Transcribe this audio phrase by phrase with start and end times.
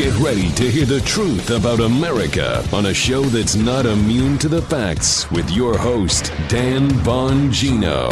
[0.00, 4.48] Get ready to hear the truth about America on a show that's not immune to
[4.48, 8.04] the facts with your host, Dan Bongino.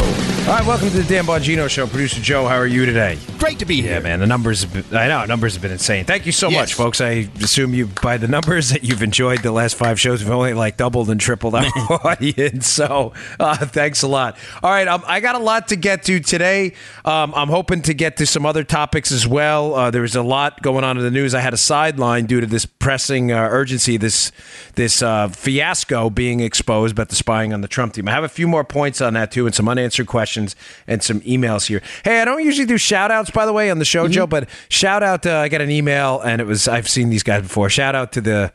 [0.47, 1.87] All right, welcome to the Dan Bongino Show.
[1.87, 3.17] Producer Joe, how are you today?
[3.39, 3.93] Great to be here.
[3.93, 6.05] Yeah, man, the numbers have been, I know, numbers have been insane.
[6.05, 6.59] Thank you so Yes.
[6.59, 7.01] much, folks.
[7.01, 10.53] I assume you, by the numbers that you've enjoyed the last five shows, we've only
[10.53, 11.65] like doubled and tripled our
[12.05, 12.67] audience.
[12.67, 14.37] So uh, thanks a lot.
[14.61, 16.73] All right, um, I got a lot to get to today.
[17.03, 19.73] Um, I'm hoping to get to some other topics as well.
[19.73, 21.33] Uh, there was a lot going on in the news.
[21.33, 24.33] I had a sideline due to this pressing uh, urgency, this
[24.75, 28.07] this uh, fiasco being exposed about the spying on the Trump team.
[28.09, 30.57] I have a few more points on that too, and some unanswered questions
[30.87, 31.81] and some emails here.
[32.03, 34.49] Hey, I don't usually do shout outs, by the way, on the show, Joe, but
[34.67, 35.25] shout out.
[35.25, 37.69] Uh, I got an email, and it was I've seen these guys before.
[37.69, 38.51] Shout out to the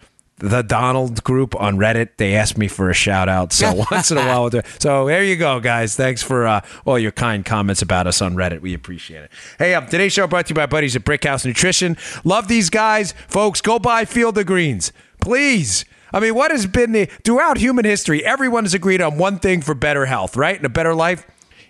[0.48, 2.10] the Donald group on Reddit.
[2.18, 3.52] They asked me for a shout out.
[3.52, 4.66] So once in a while, we'll do it.
[4.78, 5.96] so there you go, guys.
[5.96, 8.60] Thanks for uh, all your kind comments about us on Reddit.
[8.60, 9.30] We appreciate it.
[9.58, 11.96] Hey, um, today's show brought to you by buddies at Brickhouse Nutrition.
[12.24, 13.60] Love these guys, folks.
[13.60, 15.84] Go buy Field of Greens, please.
[16.12, 18.24] I mean, what has been the throughout human history?
[18.24, 21.26] Everyone has agreed on one thing for better health, right, and a better life.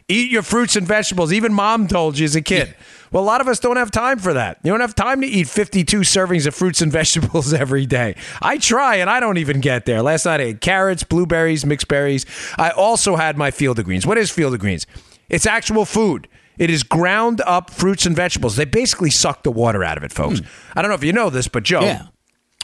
[0.08, 1.32] Eat your fruits and vegetables.
[1.32, 2.74] Even mom told you as a kid.
[3.10, 4.58] Well, a lot of us don't have time for that.
[4.62, 8.16] You don't have time to eat 52 servings of fruits and vegetables every day.
[8.42, 10.02] I try and I don't even get there.
[10.02, 12.26] Last night I ate carrots, blueberries, mixed berries.
[12.58, 14.06] I also had my field of greens.
[14.06, 14.86] What is field of greens?
[15.30, 16.28] It's actual food.
[16.58, 18.56] It is ground up fruits and vegetables.
[18.56, 20.40] They basically suck the water out of it, folks.
[20.40, 20.46] Hmm.
[20.76, 22.06] I don't know if you know this, but Joe, Yeah.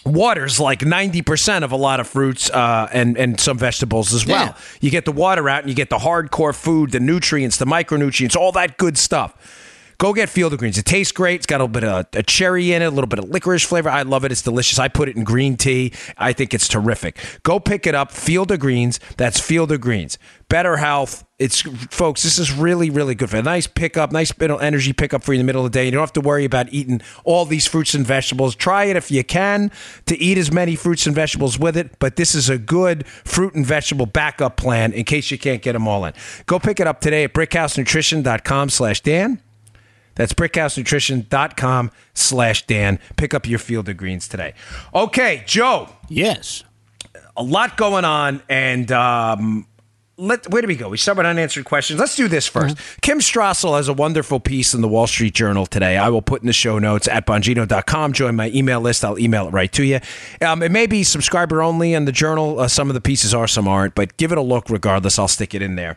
[0.05, 4.47] Water's like 90% of a lot of fruits uh, and, and some vegetables as well.
[4.47, 4.55] Yeah.
[4.81, 8.37] You get the water out and you get the hardcore food, the nutrients, the micronutrients,
[8.37, 9.35] all that good stuff.
[10.01, 10.79] Go get Field of Greens.
[10.79, 11.35] It tastes great.
[11.35, 13.67] It's got a little bit of a cherry in it, a little bit of licorice
[13.67, 13.91] flavor.
[13.91, 14.33] I love it.
[14.33, 14.79] It's delicious.
[14.79, 15.93] I put it in green tea.
[16.17, 17.19] I think it's terrific.
[17.43, 18.11] Go pick it up.
[18.11, 18.99] Field of Greens.
[19.19, 20.17] That's Field of Greens.
[20.49, 21.27] Better health.
[21.39, 22.23] It's folks.
[22.23, 25.35] This is really, really good for a nice pickup, nice bit of energy pickup for
[25.35, 25.85] you in the middle of the day.
[25.85, 28.55] You don't have to worry about eating all these fruits and vegetables.
[28.55, 29.71] Try it if you can
[30.07, 31.99] to eat as many fruits and vegetables with it.
[31.99, 35.75] But this is a good fruit and vegetable backup plan in case you can't get
[35.75, 36.15] them all in.
[36.47, 39.43] Go pick it up today at brickhousenutrition.com/dan.
[40.21, 42.99] That's brickhousenutrition.com slash Dan.
[43.17, 44.53] Pick up your field of greens today.
[44.95, 46.63] Okay, Joe, Yes.
[47.39, 48.43] a lot going on.
[48.47, 49.67] And um,
[50.19, 50.91] let, where do we go?
[50.91, 51.99] We start with unanswered questions.
[51.99, 55.65] Let's do this 1st Kim Strassel has a wonderful piece in the Wall Street Journal
[55.65, 55.97] today.
[55.97, 58.13] I will put in the show notes at bongino.com.
[58.13, 59.03] Join my email list.
[59.07, 60.01] I'll email it right to you.
[60.43, 62.61] Um, it may be subscriber only in the journal.
[62.61, 63.95] Uh, some of the pieces are, some aren't.
[63.95, 65.19] But give it a look regardless.
[65.19, 65.97] I'll stick it in there.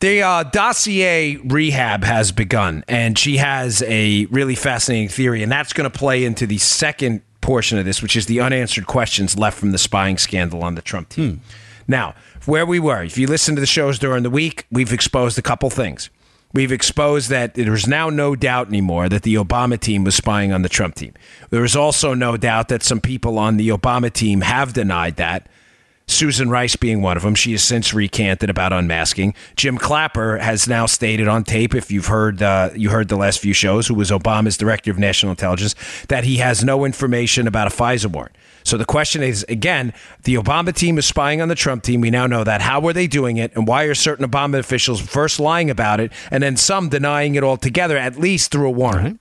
[0.00, 5.74] The uh, dossier rehab has begun, and she has a really fascinating theory, and that's
[5.74, 9.58] going to play into the second portion of this, which is the unanswered questions left
[9.58, 11.42] from the spying scandal on the Trump team.
[11.86, 12.14] Now,
[12.46, 15.42] where we were, if you listen to the shows during the week, we've exposed a
[15.42, 16.08] couple things.
[16.54, 20.62] We've exposed that there's now no doubt anymore that the Obama team was spying on
[20.62, 21.12] the Trump team.
[21.50, 25.46] There is also no doubt that some people on the Obama team have denied that.
[26.10, 27.34] Susan Rice being one of them.
[27.34, 29.34] She has since recanted about unmasking.
[29.56, 33.38] Jim Clapper has now stated on tape, if you've heard uh, you heard the last
[33.38, 35.74] few shows, who was Obama's director of national intelligence,
[36.08, 38.36] that he has no information about a FISA warrant.
[38.62, 39.92] So the question is again,
[40.24, 42.00] the Obama team is spying on the Trump team.
[42.00, 42.60] We now know that.
[42.60, 46.12] How were they doing it, and why are certain Obama officials first lying about it,
[46.30, 49.20] and then some denying it altogether, at least through a warrant?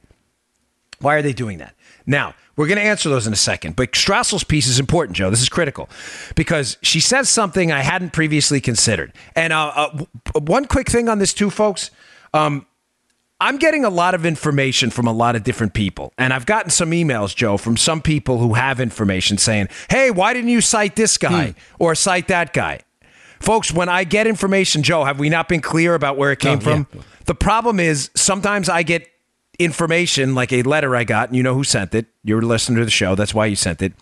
[1.00, 1.75] Why are they doing that?
[2.06, 5.30] Now, we're going to answer those in a second, but Strassel's piece is important, Joe.
[5.30, 5.88] This is critical
[6.36, 9.14] because she says something I hadn't previously considered.
[9.34, 9.68] And uh,
[10.36, 11.90] uh, one quick thing on this, too, folks.
[12.34, 12.66] Um,
[13.40, 16.12] I'm getting a lot of information from a lot of different people.
[16.18, 20.34] And I've gotten some emails, Joe, from some people who have information saying, hey, why
[20.34, 22.81] didn't you cite this guy or cite that guy?
[23.40, 26.59] Folks, when I get information, Joe, have we not been clear about where it came
[26.66, 26.84] Oh, yeah.
[26.84, 27.03] from?
[27.24, 29.08] The problem is sometimes I get
[29.59, 32.08] information like a letter I got, and you know who sent it.
[32.24, 33.16] You're a listener to the show.
[33.16, 33.94] That's why you sent it.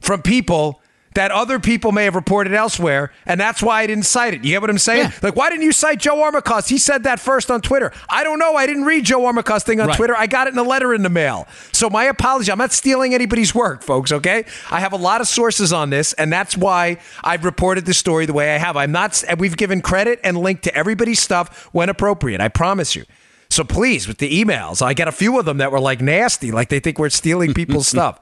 [0.00, 0.80] From people
[1.14, 4.44] that other people may have reported elsewhere, and that's why I didn't cite it.
[4.44, 5.04] You get what I'm saying?
[5.04, 5.12] Yeah.
[5.22, 6.70] Like, why didn't you cite Joe Armacost?
[6.70, 7.92] He said that first on Twitter.
[8.08, 8.54] I don't know.
[8.54, 9.96] I didn't read Joe Armacost thing on Right.
[9.96, 10.16] Twitter.
[10.16, 11.46] I got it in a letter in the mail.
[11.72, 12.50] So my apology.
[12.50, 14.46] I'm not stealing anybody's work, folks, okay?
[14.70, 18.24] I have a lot of sources on this, and that's why I've reported the story
[18.24, 18.78] the way I have.
[18.78, 22.40] I'm not, and we've given credit and link to everybody's stuff when appropriate.
[22.40, 23.04] I promise you.
[23.52, 26.50] So please, with the emails, I got a few of them that were like nasty,
[26.50, 28.18] like they think we're stealing people's stuff.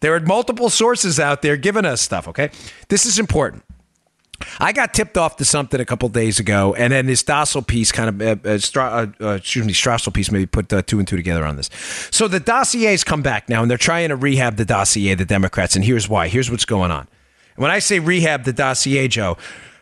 [0.00, 2.50] There are multiple sources out there giving us stuff, okay?
[2.88, 3.64] This is important.
[4.60, 7.90] I got tipped off to something a couple days ago, and then this Dossel piece
[7.90, 10.98] kind of, uh, uh, Stra- uh, uh, excuse me, Strassel piece maybe put uh, two
[10.98, 11.70] and two together on this.
[12.10, 15.74] So the dossiers come back now, and they're trying to rehab the dossier, the Democrats,
[15.74, 16.28] and here's why.
[16.28, 17.08] Here's what's going on.
[17.56, 19.38] When I say rehab the dossier, Joe,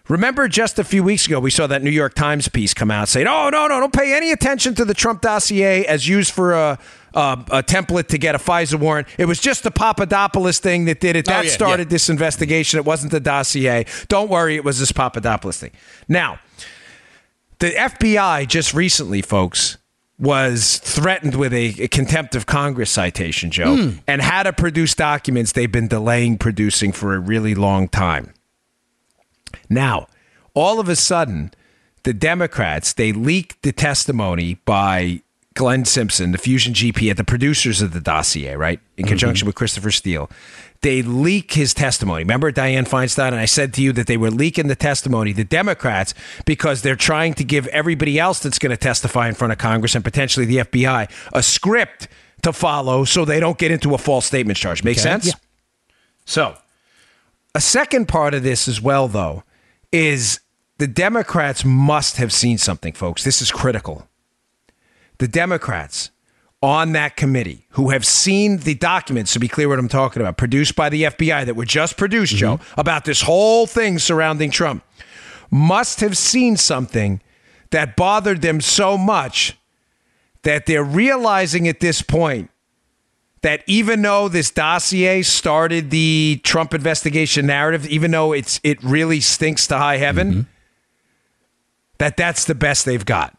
[0.08, 3.08] Remember just a few weeks ago, we saw that New York Times piece come out
[3.08, 6.52] saying, oh, no, no, don't pay any attention to the Trump dossier as used for
[6.52, 6.78] a,
[7.14, 9.08] a, a template to get a FISA warrant.
[9.16, 11.26] It was just the Papadopoulos thing that did it.
[11.26, 11.92] Oh, that Oh, yeah, started yeah.
[11.92, 12.78] this investigation.
[12.78, 13.86] It wasn't the dossier.
[14.08, 15.70] Don't worry, it was this Papadopoulos thing.
[16.06, 16.38] Now,
[17.60, 19.78] the FBI just recently, folks,
[20.18, 23.96] was threatened with a, a contempt of Congress citation, Joe, hmm.
[24.06, 28.33] and had to produce documents they've been delaying producing for a really long time.
[29.68, 30.06] Now,
[30.54, 31.52] all of a sudden,
[32.04, 35.22] the Democrats they leaked the testimony by
[35.54, 39.08] Glenn Simpson, the Fusion GP, at the producers of the dossier, right, in mm-hmm.
[39.10, 40.30] conjunction with Christopher Steele.
[40.80, 42.24] They leak his testimony.
[42.24, 43.28] Remember Dianne Feinstein?
[43.28, 46.12] And I said to you that they were leaking the testimony, the Democrats,
[46.44, 49.94] because they're trying to give everybody else that's going to testify in front of Congress
[49.94, 52.08] and potentially the FBI a script
[52.42, 54.84] to follow so they don't get into a false statement charge.
[54.84, 55.26] Make sense?
[55.26, 55.32] Yeah.
[56.26, 56.56] So,
[57.54, 59.44] a second part of this as well, though,
[59.94, 60.40] is
[60.78, 63.22] the Democrats must have seen something, folks.
[63.22, 64.08] This is critical.
[65.18, 66.10] The Democrats
[66.60, 70.36] on that committee who have seen the documents, to be clear what I'm talking about,
[70.36, 72.80] produced by the FBI that were just produced, Joe, mm-hmm.
[72.80, 74.82] about this whole thing surrounding Trump,
[75.48, 77.20] must have seen something
[77.70, 79.56] that bothered them so much
[80.42, 82.50] that they're realizing at this point
[83.44, 89.20] that even though this dossier started the Trump investigation narrative, even though it's it really
[89.20, 90.40] stinks to high heaven, mm-hmm.
[91.98, 93.36] that that's the best they've got.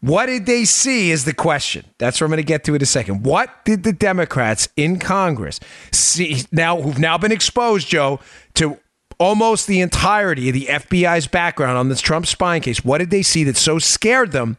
[0.00, 1.84] What did they see is the question.
[1.98, 3.22] That's what I'm going to get to in a second.
[3.22, 5.60] What did the Democrats in Congress
[5.92, 8.18] see now who've now been exposed, Joe,
[8.54, 8.78] to
[9.18, 12.82] almost the entirety of the FBI's background on this Trump spying case?
[12.82, 14.56] What did they see that so scared them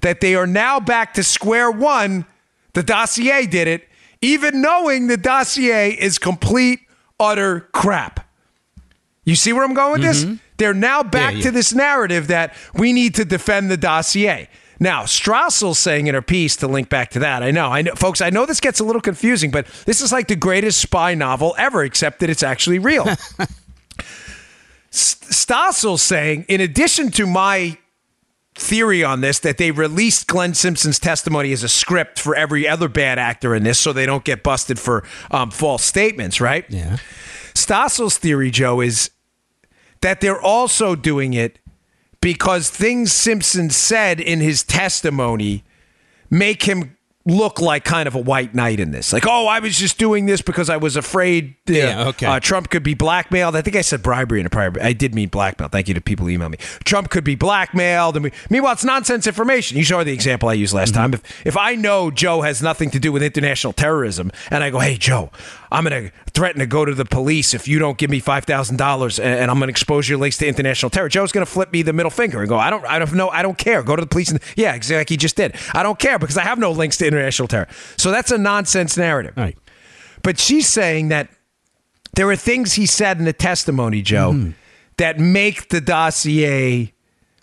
[0.00, 2.26] that they are now back to square one?
[2.74, 3.88] The dossier did it,
[4.20, 6.80] even knowing the dossier is complete,
[7.18, 8.28] utter crap.
[9.24, 10.26] You see where I'm going with this?
[10.58, 11.36] They're now back Mm-hmm.
[11.38, 11.42] yeah.
[11.44, 14.48] to this narrative that we need to defend the dossier.
[14.80, 17.42] Now, Strassel's saying in her piece to link back to that.
[17.42, 18.20] I know, I know, folks.
[18.20, 21.54] I know this gets a little confusing, but this is like the greatest spy novel
[21.56, 23.06] ever, except that it's actually real.
[24.90, 27.78] Stossel's saying, in addition to my
[28.54, 32.88] theory on this, that they released Glenn Simpson's testimony as a script for every other
[32.88, 36.64] bad actor in this, so they don't get busted for um, false statements, right?
[36.68, 36.98] Yeah.
[37.54, 39.10] Stossel's theory, Joe, is
[40.00, 41.58] that they're also doing it
[42.20, 45.64] because things Simpson said in his testimony
[46.30, 46.93] make him
[47.26, 49.12] look like kind of a white knight in this.
[49.12, 52.26] Like, oh, I was just doing this because I was afraid uh, Yeah, okay.
[52.26, 53.56] uh, Trump could be blackmailed.
[53.56, 54.72] I think I said bribery in a prior.
[54.82, 55.68] I did mean blackmail.
[55.68, 56.58] Thank you to people who email me.
[56.84, 58.16] Trump could be blackmailed.
[58.16, 59.78] And we, meanwhile, it's nonsense information.
[59.78, 61.14] You saw the example I used last time.
[61.14, 64.80] If if I know Joe has nothing to do with international terrorism, and I go,
[64.80, 65.30] hey Joe,
[65.74, 68.44] I'm going to threaten to go to the police if you don't give me five
[68.44, 71.08] thousand dollars, and I'm going to expose your links to international terror.
[71.08, 73.28] Joe's going to flip me the middle finger and go, I don't, I don't know,
[73.28, 73.82] I don't care.
[73.82, 74.30] Go to the police.
[74.30, 75.14] And, yeah, exactly.
[75.14, 75.56] He just did.
[75.72, 77.68] I don't care because I have no links to international terror.
[77.96, 79.34] So that's a nonsense narrative.
[79.36, 79.58] Right.
[80.22, 81.28] But she's saying that
[82.14, 84.50] there are things he said in the testimony, Joe, mm-hmm.
[84.98, 86.92] that make the dossier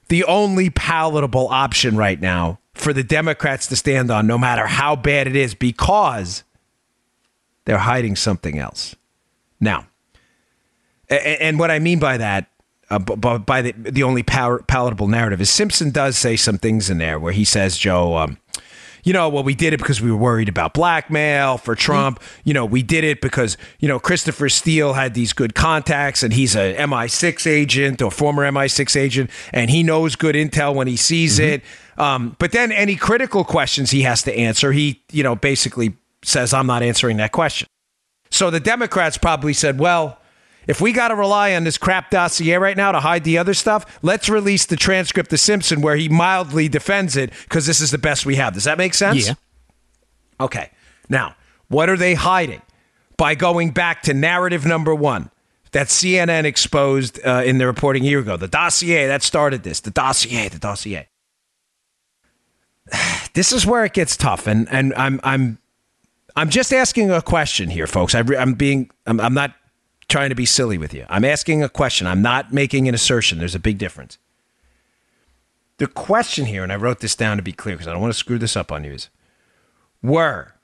[0.07, 4.95] the only palatable option right now for the Democrats to stand on, no matter how
[4.95, 6.43] bad it is, because
[7.65, 8.95] they're hiding something else.
[9.59, 9.87] Now,
[11.09, 12.47] and what I mean by that,
[12.89, 16.97] uh, by the, the only power, palatable narrative, is Simpson does say some things in
[16.97, 18.37] there where he says, Joe, um,
[19.03, 22.21] you know, well, we did it because we were worried about blackmail for Trump.
[22.43, 26.33] You know, we did it because, you know, Christopher Steele had these good contacts and
[26.33, 30.97] he's a MI6 agent or former MI6 agent and he knows good intel when he
[30.97, 31.63] sees it.
[31.97, 36.53] Um, but then any critical questions he has to answer, he, you know, basically says,
[36.53, 37.67] I'm not answering that question.
[38.29, 40.17] So the Democrats probably said, well,
[40.67, 43.53] if we got to rely on this crap dossier right now to hide the other
[43.53, 47.91] stuff, let's release the transcript of Simpson where he mildly defends it because this is
[47.91, 48.53] the best we have.
[48.53, 49.27] Does that make sense?
[49.27, 49.33] Yeah.
[50.39, 50.69] Okay.
[51.09, 51.35] Now,
[51.67, 52.61] what are they hiding?
[53.17, 55.29] By going back to narrative number one
[55.71, 58.37] that CNN exposed uh, in the reporting a year ago.
[58.37, 59.79] The dossier that started this.
[59.79, 61.07] The dossier, the dossier.
[63.33, 65.57] This is where it gets tough, and and I'm I'm
[66.35, 68.15] I'm just asking a question here, folks.
[68.15, 69.53] I I'm being I'm, I'm not
[70.07, 71.05] trying to be silly with you.
[71.09, 72.07] I'm asking a question.
[72.07, 73.39] I'm not making an assertion.
[73.39, 74.17] There's a big difference.
[75.77, 78.13] The question here, and I wrote this down to be clear because I don't want
[78.13, 79.09] to screw this up on you, is
[80.03, 80.55] were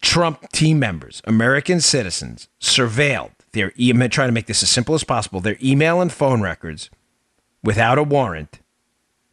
[0.00, 5.04] Trump team members, American citizens, surveilled their email, trying to make this as simple as
[5.04, 6.90] possible, their email and phone records
[7.62, 8.60] without a warrant,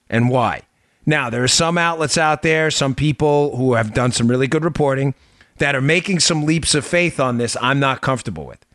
[0.10, 0.62] and why?
[1.06, 4.64] Now, there are some outlets out there, some people who have done some really good
[4.64, 5.14] reporting
[5.58, 8.66] that are making some leaps of faith on this I'm not comfortable with.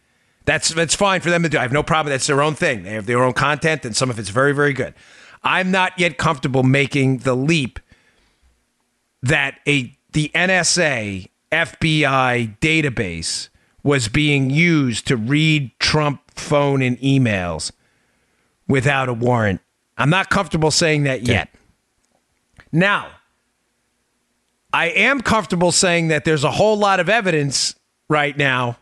[0.44, 1.58] That's that's fine for them to do.
[1.58, 2.10] I have no problem.
[2.10, 2.82] That's their own thing.
[2.82, 4.94] They have their own content, and some of it's very, very good.
[5.42, 7.78] I'm not yet comfortable making the leap
[9.22, 13.48] that a the NSA FBI database
[13.82, 17.72] was being used to read Trump phone and emails
[18.66, 19.60] without a warrant.
[19.96, 21.50] I'm not comfortable saying that yet.
[22.72, 23.08] Now,
[24.72, 27.74] I am comfortable saying that there's a whole lot of evidence
[28.08, 28.76] right now,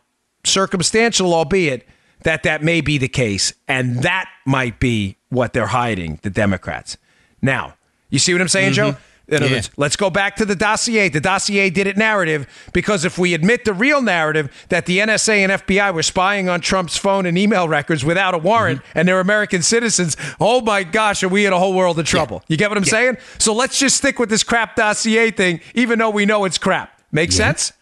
[0.44, 1.86] circumstantial albeit,
[2.24, 3.52] that that may be the case.
[3.66, 6.96] And that might be what they're hiding, the Democrats.
[7.40, 7.74] Now,
[8.10, 8.92] you see what I'm saying, mm-hmm.
[8.92, 8.96] Joe?
[9.28, 9.52] In other Yeah.
[9.56, 11.10] words, let's go back to the dossier.
[11.10, 15.42] The dossier did it narrative because if we admit the real narrative that the NSA
[15.42, 18.98] and FBI were spying on Trump's phone and email records without a warrant mm-hmm.
[18.98, 22.42] and they're American citizens, oh my gosh, are we in a whole world of trouble?
[22.48, 23.18] You get what I'm saying?
[23.38, 26.98] So let's just stick with this crap dossier thing, even though we know it's crap.
[27.12, 27.72] Make sense?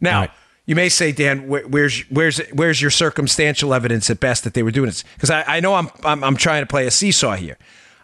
[0.00, 0.30] Now, Right.
[0.66, 4.62] you may say, Dan, where, where's where's where's your circumstantial evidence at best that they
[4.62, 5.02] were doing this?
[5.14, 7.56] Because I, I know I'm, I'm I'm trying to play a seesaw here.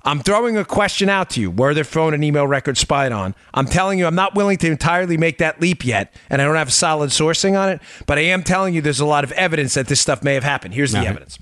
[0.03, 1.51] I'm throwing a question out to you.
[1.51, 3.35] Were their phone and email records spied on?
[3.53, 6.57] I'm telling you, I'm not willing to entirely make that leap yet, and I don't
[6.57, 7.81] have solid sourcing on it.
[8.07, 10.45] But I am telling you, there's a lot of evidence that this stuff may have
[10.45, 10.75] happened.
[10.75, 11.09] Here's the right.
[11.09, 11.39] evidence.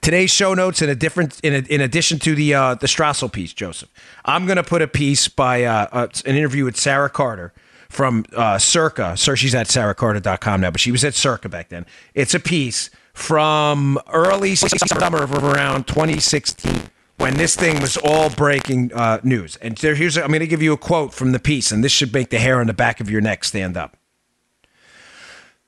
[0.00, 3.32] Today's show notes, in a different, in, a, in addition to the uh, the Strassel
[3.32, 3.90] piece, Joseph,
[4.24, 7.52] I'm going to put a piece by uh, uh, an interview with Sarah Carter
[7.88, 9.16] from uh, Circa.
[9.16, 11.86] Sir, she's at sarahcarter.com now, but she was at Circa back then.
[12.14, 16.88] It's a piece from early summer of around 2016
[17.22, 19.56] when this thing was all breaking uh, news.
[19.56, 21.92] And there, here's I'm going to give you a quote from the piece, and this
[21.92, 23.96] should make the hair on the back of your neck stand up.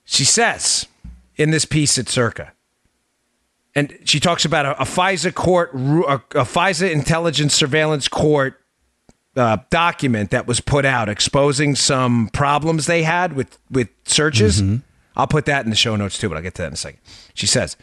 [0.04, 0.86] She says
[1.36, 2.52] in this piece at Circa
[3.74, 8.60] and she talks about a, a FISA court, a, a FISA intelligence surveillance court
[9.36, 14.60] uh, document that was put out exposing some problems they had with with searches.
[15.16, 16.76] I'll put that in the show notes too, but I'll get to that in a
[16.76, 17.00] second.
[17.34, 17.76] She says,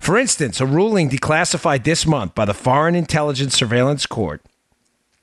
[0.00, 4.42] for instance, a ruling declassified this month by the Foreign Intelligence Surveillance Court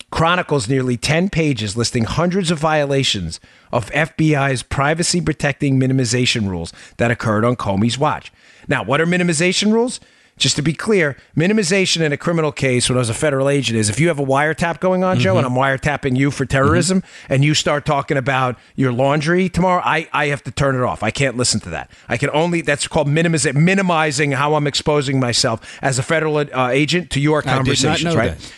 [0.09, 3.39] chronicles nearly 10 pages listing hundreds of violations
[3.71, 8.31] of FBI's privacy protecting minimization rules that occurred on Comey's watch.
[8.67, 9.99] Now, what are minimization rules?
[10.37, 13.77] Just to be clear, minimization in a criminal case when I was a federal agent
[13.77, 17.03] is if you have a wiretap going on, Joe, and I'm wiretapping you for terrorism,
[17.27, 21.01] and you start talking about your laundry tomorrow, I, I have to turn it off.
[21.01, 21.89] I can't listen to that.
[22.07, 26.69] I can only, that's called minimize, minimizing how I'm exposing myself as a federal uh,
[26.69, 28.37] agent to your I did not conversations, right?
[28.37, 28.53] that.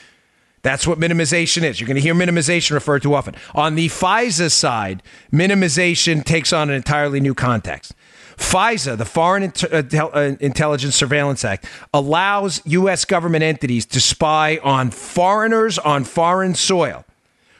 [0.62, 1.80] That's what minimization is.
[1.80, 3.36] You're going to hear minimization referred to often.
[3.56, 5.01] On the FISA side,
[5.32, 7.94] minimization takes on an entirely new context.
[8.38, 13.06] FISA, the Foreign uh, uh, Intelligence Surveillance Act, allows U.S.
[13.06, 17.06] government entities to spy on foreigners on foreign soil.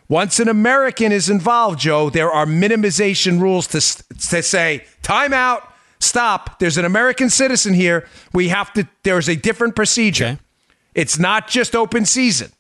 [0.08, 3.80] Once an American is involved, Joe, there are minimization rules to,
[4.30, 6.60] to say, time out, stop.
[6.60, 8.08] There's an American citizen here.
[8.34, 10.26] We have to, there's a different procedure.
[10.26, 10.40] Okay.
[10.96, 12.52] It's not just open season.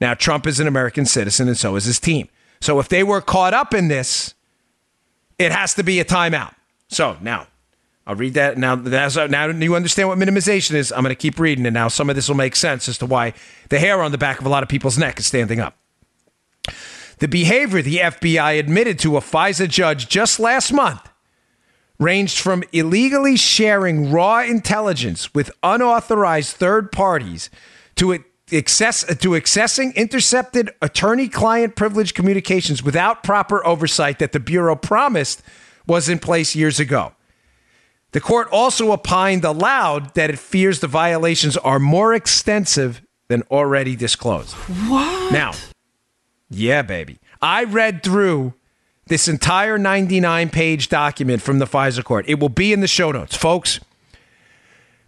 [0.00, 2.28] Now, Trump is an American citizen, and so is his team.
[2.60, 4.34] So if they were caught up in this,
[5.38, 6.54] it has to be a timeout.
[6.88, 7.46] So now,
[8.06, 8.58] I'll read that.
[8.58, 10.90] Now, that's, now you understand what minimization is.
[10.90, 13.06] I'm going to keep reading, and now some of this will make sense as to
[13.06, 13.34] why
[13.68, 15.76] the hair on the back of a lot of people's neck is standing up.
[17.18, 21.10] The behavior the FBI admitted to a FISA judge just last month
[21.98, 27.50] ranged from illegally sharing raw intelligence with unauthorized third parties
[27.96, 34.76] to it access to accessing intercepted attorney-client privilege communications without proper oversight that the bureau
[34.76, 35.42] promised
[35.86, 37.12] was in place years ago.
[38.12, 43.94] The court also opined aloud that it fears the violations are more extensive than already
[43.94, 44.54] disclosed.
[44.88, 45.32] What?
[45.32, 45.52] Now,
[46.50, 47.20] yeah, baby.
[47.40, 48.54] I read through
[49.06, 52.24] this entire 99 page document from the FISA court.
[52.28, 53.36] It will be in the show notes.
[53.36, 53.78] Folks,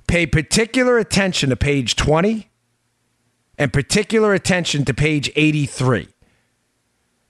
[0.07, 2.49] pay particular attention to page 20
[3.59, 6.09] and particular attention to page 83.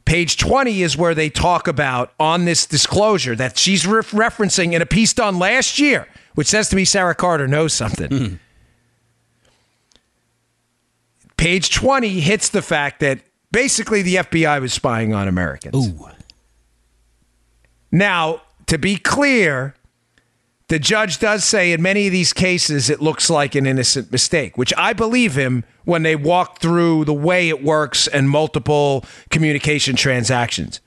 [0.05, 4.83] Page 20 is where they talk about on this disclosure that she's re- referencing in
[4.83, 8.11] a piece done last year, which says to me Sarah Carter knows something.
[8.11, 8.35] Hmm.
[11.37, 15.89] Page 20 hits the fact that basically the FBI was spying on Americans.
[15.89, 16.09] Ooh.
[17.91, 19.75] Now, to be clear,
[20.69, 24.57] the judge does say in many of these cases it looks like an innocent mistake,
[24.57, 29.97] which I believe him when they walk through the way it works and multiple communication
[29.97, 30.81] transactions.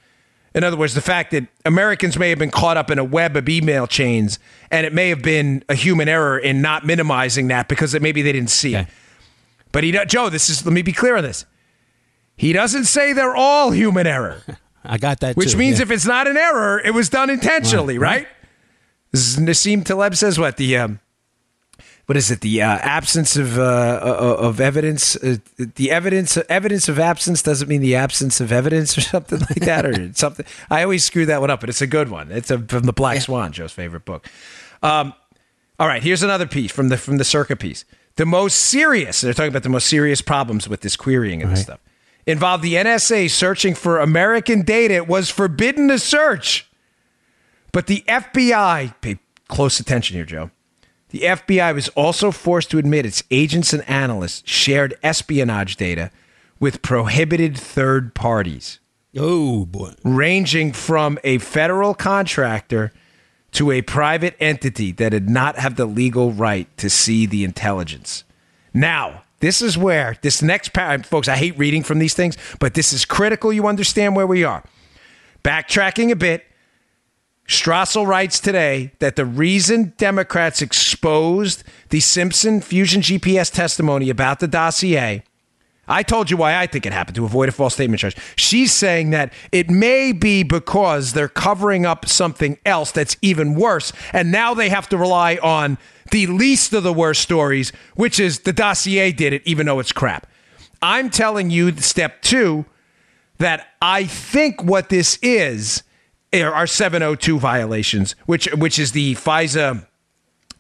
[0.54, 3.36] In other words, the fact that Americans may have been caught up in a web
[3.36, 4.40] of email chains
[4.72, 8.22] and it may have been a human error in not minimizing that because it, maybe
[8.22, 8.88] they didn't see it.
[9.74, 11.46] But he, Joe, this is let me be clear on this.
[12.38, 14.42] He doesn't say they're all human error
[14.88, 15.84] I got that which too, means yeah.
[15.84, 18.28] if it's not an error, it was done intentionally, right?
[19.16, 21.00] Nassim Taleb says what the um,
[22.06, 22.42] what is it?
[22.42, 25.16] The uh, absence of uh, uh of evidence.
[25.16, 29.62] Uh, the evidence evidence of absence doesn't mean the absence of evidence or something like
[29.62, 30.46] that, or something.
[30.70, 32.32] I always screw that one up, but it's a good one.
[32.32, 34.28] It's a, from the Black Swan, Joe's favorite book.
[34.84, 35.14] Um,
[35.80, 37.86] all right, here's another piece from the from the Circa piece.
[38.18, 39.22] The most serious.
[39.22, 41.80] They're talking about the most serious problems with this querying and this stuff.
[42.26, 44.96] Involved the NSA searching for American data.
[44.96, 46.68] It was forbidden to search,
[47.76, 48.96] but the FBI.
[49.02, 50.50] Pay close attention here, Joe
[51.16, 56.12] the FBI was also forced to admit its agents and analysts shared espionage data
[56.60, 58.80] with prohibited third parties.
[59.18, 59.94] Oh, boy.
[60.04, 62.92] Ranging from a federal contractor
[63.54, 68.26] to a private entity that did not have the legal right to see the intelligence.
[68.74, 72.74] Now, this is where this next part, folks, I hate reading from these things, but
[72.74, 74.66] this is critical you understand where we are.
[75.46, 76.44] Backtracking a bit,
[77.48, 84.48] Strassel writes today that the reason Democrats exposed the Simpson Fusion GPS testimony about the
[84.48, 85.24] dossier,
[85.88, 88.18] I told you why I think it happened to avoid a false statement charge.
[88.36, 93.94] She's saying that it may be because they're covering up something else that's even worse,
[94.12, 95.78] and now they have to rely on
[96.10, 99.92] the least of the worst stories, which is the dossier did it, even though it's
[99.92, 100.26] crap.
[100.82, 102.66] I'm telling you, step two,
[103.38, 105.84] that I think what this is
[106.42, 109.86] are 702 violations, which which is the FISA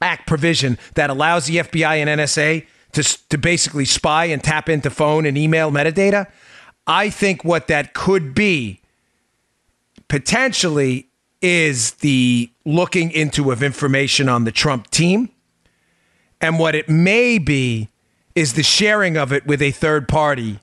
[0.02, 4.90] Act provision that allows the FBI and NSA to to basically spy and tap into
[4.90, 6.28] phone and email metadata.
[6.88, 8.82] I think what that could be
[10.08, 11.10] potentially
[11.42, 15.30] is the looking into of information on the Trump team.
[16.42, 17.90] And what it may be
[18.36, 20.60] is the sharing of it with a third party.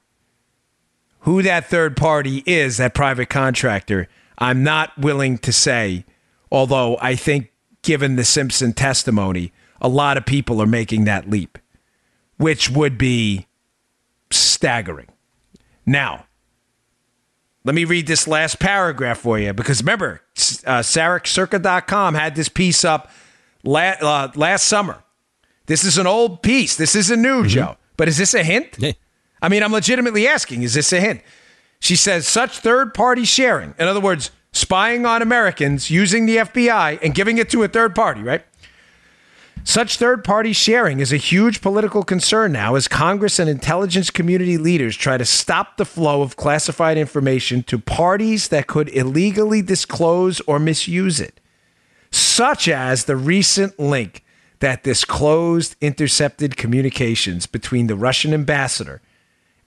[1.21, 6.04] Who that third party is, that private contractor I'm not willing to say,
[6.50, 11.58] although I think, given the Simpson testimony, a lot of people are making that leap,
[12.36, 13.46] which would be
[14.30, 15.08] staggering.
[15.84, 16.26] Now,
[17.64, 20.22] let me read this last paragraph for you because remember,
[20.66, 23.11] uh, had this piece up
[23.62, 25.02] la- uh, last summer.
[25.66, 26.76] This is an old piece.
[26.76, 27.48] This isn't new, mm-hmm.
[27.48, 27.76] Joe.
[27.96, 28.76] But is this a hint?
[28.78, 28.92] Yeah.
[29.40, 31.20] I mean, I'm legitimately asking, is this a hint?
[31.83, 37.01] She says such third party sharing, in other words, spying on Americans using the FBI
[37.03, 38.45] and giving it to a third party, right?
[39.64, 44.57] Such third party sharing is a huge political concern now as Congress and intelligence community
[44.59, 50.38] leaders try to stop the flow of classified information to parties that could illegally disclose
[50.42, 51.40] or misuse it,
[52.12, 54.25] such as the recent link
[54.61, 59.03] that disclosed intercepted communications between the Russian ambassador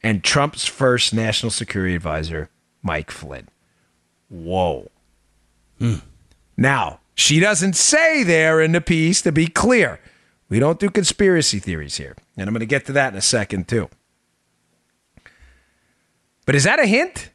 [0.06, 2.52] and Trump's first national security advisor,
[2.84, 3.50] Mike Flynn.
[4.30, 4.92] Whoa.
[5.80, 5.96] Hmm.
[6.56, 10.00] Now, she doesn't say there in the piece, to be clear.
[10.48, 12.16] We don't do conspiracy theories here.
[12.38, 13.90] And I'm going to get to that in a second, too.
[16.46, 17.32] But is that a hint?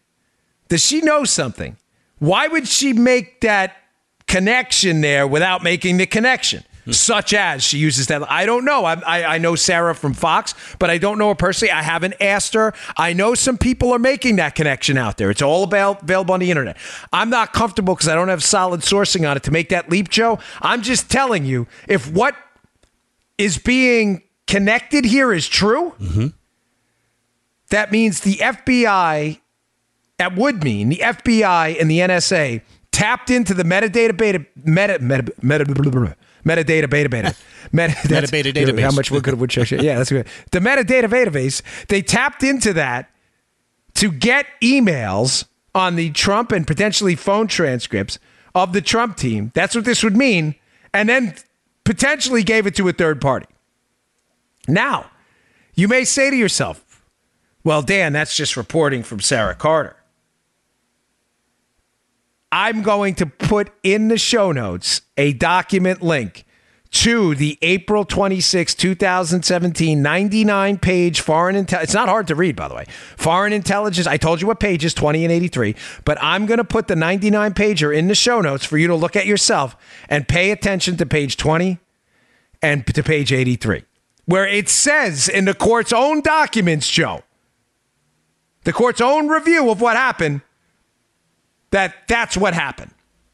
[0.68, 1.76] Does she know something?
[2.20, 3.78] Why would she make that
[4.28, 6.62] connection there without making the connection?
[6.92, 8.30] Such as she uses that.
[8.30, 8.84] I don't know.
[8.84, 11.72] I, I, I, know Sarah from Fox, but I don't know her personally.
[11.72, 12.72] I haven't asked her.
[12.96, 15.30] I know some people are making that connection out there.
[15.30, 16.76] It's all about, available on the internet.
[17.12, 20.08] I'm not comfortable because I don't have solid sourcing on it to make that leap,
[20.08, 20.38] Joe.
[20.60, 22.34] I'm just telling you if what
[23.38, 26.26] is being connected here is true, mm-hmm.
[27.70, 29.40] that means the FBI,
[30.18, 35.32] that would mean the FBI and the NSA tapped into the metadata beta, meta, meta,
[35.40, 37.08] meta, meta Metadata beta.
[37.08, 37.34] Meta,
[37.72, 38.80] metadata database.
[38.80, 39.70] How much Woodcould Woodchuck?
[39.70, 40.26] Yeah, that's good.
[40.52, 43.10] The metadata database, they tapped into that
[43.94, 48.18] to get emails on the Trump and potentially phone transcripts
[48.54, 49.52] of the Trump team.
[49.54, 50.54] That's what this would mean.
[50.92, 51.34] And then
[51.84, 53.46] potentially gave it to a third party.
[54.66, 55.10] Now,
[55.74, 57.04] you may say to yourself,
[57.62, 59.96] well, Dan, that's just reporting from Sarah Carter.
[62.52, 66.44] I'm going to put in the show notes a document link
[66.90, 71.90] to the April 26, 2017, 99 page foreign intelligence.
[71.90, 72.86] It's not hard to read, by the way.
[73.16, 74.08] Foreign intelligence.
[74.08, 77.54] I told you what pages, 20 and 83, but I'm going to put the 99
[77.54, 79.76] pager in the show notes for you to look at yourself
[80.08, 81.78] and pay attention to page 20
[82.60, 83.84] and to page 83,
[84.26, 87.22] where it says in the court's own documents, Joe,
[88.64, 90.42] the court's own review of what happened
[91.70, 92.90] that that's what happened.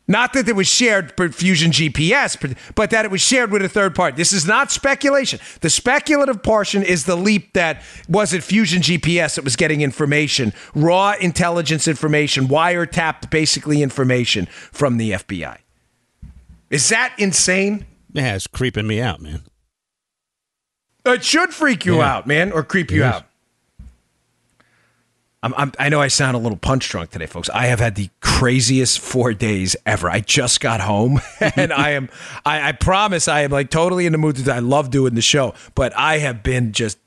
[0.08, 3.68] Not that it was shared per Fusion GPS, but that it was shared with a
[3.68, 4.16] third party.
[4.16, 5.40] This is not speculation.
[5.62, 10.52] The speculative portion is the leap that was it Fusion GPS that was getting information,
[10.76, 15.58] raw intelligence information, wiretapped basically information from the FBI.
[16.70, 17.84] Is that insane?
[18.12, 19.42] Yeah, it's creeping me out, man.
[21.04, 22.14] It should freak you Yeah.
[22.16, 23.26] out, man, or creep you out.
[25.46, 27.48] I'm, I'm, I know I sound a little punch drunk today, folks.
[27.50, 30.10] I have had the craziest four days ever.
[30.10, 32.08] I just got home, and I am.
[32.44, 34.36] I, I promise, I am like totally in the mood.
[34.36, 36.98] To, I love doing the show, but I have been just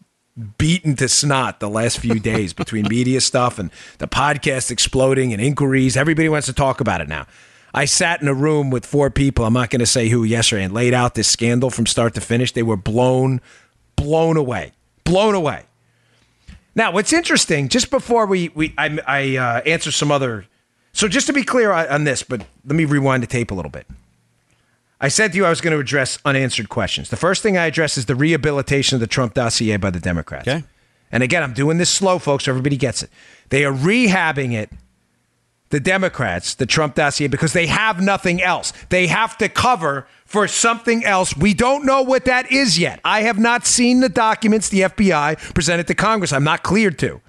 [0.57, 5.41] beaten to snot the last few days between media stuff and the podcast exploding and
[5.41, 5.97] inquiries.
[5.97, 7.27] Everybody wants to talk about it now.
[7.73, 9.43] I sat in a room with four people.
[9.43, 12.21] I'm not going to say who yesterday and laid out this scandal from start to
[12.21, 12.53] finish.
[12.53, 13.41] They were blown,
[13.97, 14.71] blown away,
[15.03, 15.65] blown away.
[16.75, 20.45] Now, what's interesting, just before we, we I, I uh, answer some other,
[20.93, 23.55] so just to be clear on, on this, but let me rewind the tape a
[23.55, 23.87] little bit.
[25.01, 27.09] I said to you I was going to address unanswered questions.
[27.09, 30.47] The first thing I address is the rehabilitation of the Trump dossier by the Democrats.
[30.47, 30.63] Okay.
[31.11, 33.09] And again, I'm doing this slow, folks, so everybody gets it.
[33.49, 34.69] They are rehabbing it,
[35.69, 38.73] the Democrats, the Trump dossier, because they have nothing else.
[38.89, 41.35] They have to cover for something else.
[41.35, 42.99] We don't know what that is yet.
[43.03, 46.33] I have not seen the documents the FBI presented to Congress.
[46.33, 47.21] I'm not cleared to.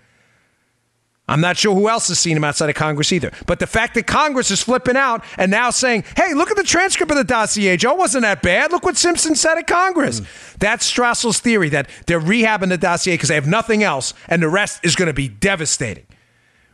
[1.30, 3.30] I'm not sure who else has seen them outside of Congress either.
[3.46, 6.64] But the fact that Congress is flipping out and now saying, hey, look at the
[6.64, 8.72] transcript of the dossier, Joe, wasn't that bad.
[8.72, 10.18] Look what Simpson said at Congress.
[10.18, 10.24] Hmm.
[10.58, 14.48] That's Strassel's theory that they're rehabbing the dossier because they have nothing else and the
[14.48, 16.06] rest is going to be devastating,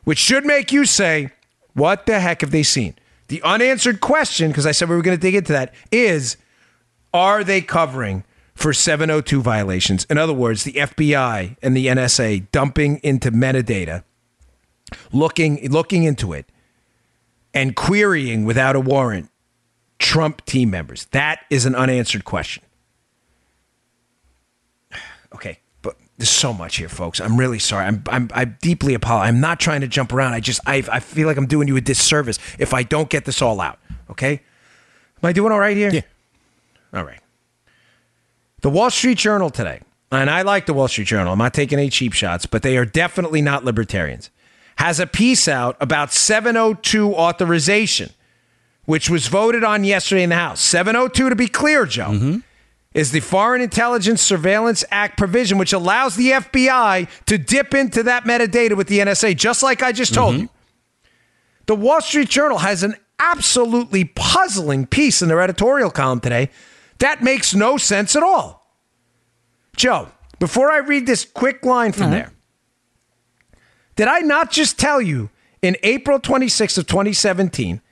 [0.04, 1.32] which should make you say,
[1.76, 2.94] what the heck have they seen?
[3.28, 6.36] The unanswered question, because I said we were going to dig into that, is
[7.12, 10.06] are they covering for 702 violations?
[10.08, 14.04] In other words, the FBI and the NSA dumping into metadata
[15.12, 16.50] looking looking into it
[17.52, 19.30] and querying without a warrant
[19.98, 21.06] Trump team members?
[21.06, 22.62] That is an unanswered question.
[25.34, 25.58] Okay,
[26.18, 27.20] there's so much here, folks.
[27.20, 27.84] I'm really sorry.
[27.84, 29.28] I'm I'm I deeply apologize.
[29.28, 30.32] I'm not trying to jump around.
[30.32, 33.24] I just I I feel like I'm doing you a disservice if I don't get
[33.26, 33.78] this all out.
[34.10, 34.32] Okay,
[35.22, 35.90] am I doing all right here?
[35.90, 36.02] Yeah.
[36.94, 37.20] All right.
[38.62, 41.32] The Wall Street Journal today, and I like the Wall Street Journal.
[41.32, 44.30] I'm not taking any cheap shots, but they are definitely not libertarians.
[44.76, 48.10] Has a piece out about 702 authorization,
[48.86, 50.60] which was voted on yesterday in the House.
[50.60, 52.38] 702, to be clear, Joe, mm-hmm.
[52.96, 58.24] Is the Foreign Intelligence Surveillance Act provision, which allows the FBI to dip into that
[58.24, 60.42] metadata with the NSA, just like I just told mm-hmm.
[60.44, 60.48] you.
[61.66, 66.48] The Wall Street Journal has an absolutely puzzling piece in their editorial column today
[66.98, 68.66] that makes no sense at all.
[69.76, 72.32] Joe, before I read this quick line from there,
[73.96, 75.28] did I not just tell you
[75.60, 77.82] in April 26th of 2017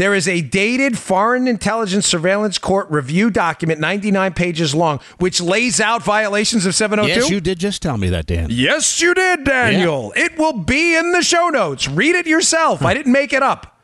[0.00, 5.78] there is a dated Foreign Intelligence Surveillance Court review document 99 pages long which lays
[5.78, 7.20] out violations of 702?
[7.20, 8.46] Yes, you did just tell me that, Dan.
[8.48, 10.14] Yes, you did, Daniel.
[10.16, 11.86] It will be in the show notes.
[11.86, 12.78] Read it yourself.
[12.78, 12.86] Hmm.
[12.86, 13.78] I didn't make it up.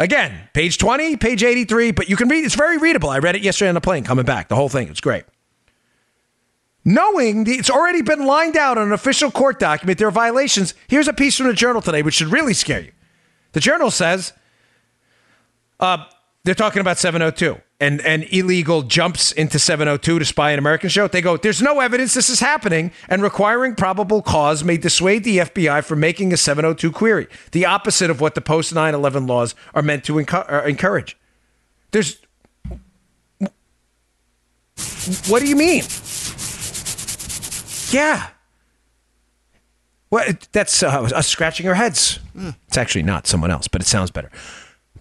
[0.00, 3.08] Again, page 20, page 83, but you can read it's very readable.
[3.08, 4.48] I read it yesterday on the plane coming back.
[4.48, 4.88] The whole thing.
[4.88, 5.22] It's great.
[6.84, 10.74] Knowing the, it's already been lined out on an official court document, there are violations.
[10.88, 12.90] Here's a piece from the journal today, which should really scare you.
[13.52, 14.32] The journal says
[15.80, 16.04] uh,
[16.44, 21.08] they're talking about 702 and, and illegal jumps into 702 to spy an American show.
[21.08, 25.38] They go, there's no evidence this is happening, and requiring probable cause may dissuade the
[25.38, 29.54] FBI from making a 702 query, the opposite of what the post 9 11 laws
[29.74, 31.16] are meant to encu- uh, encourage.
[31.90, 32.18] There's.
[35.28, 35.84] What do you mean?
[37.90, 38.28] Yeah.
[40.08, 40.48] What?
[40.52, 42.18] That's uh, us scratching our heads.
[42.66, 44.30] It's actually not someone else, but it sounds better.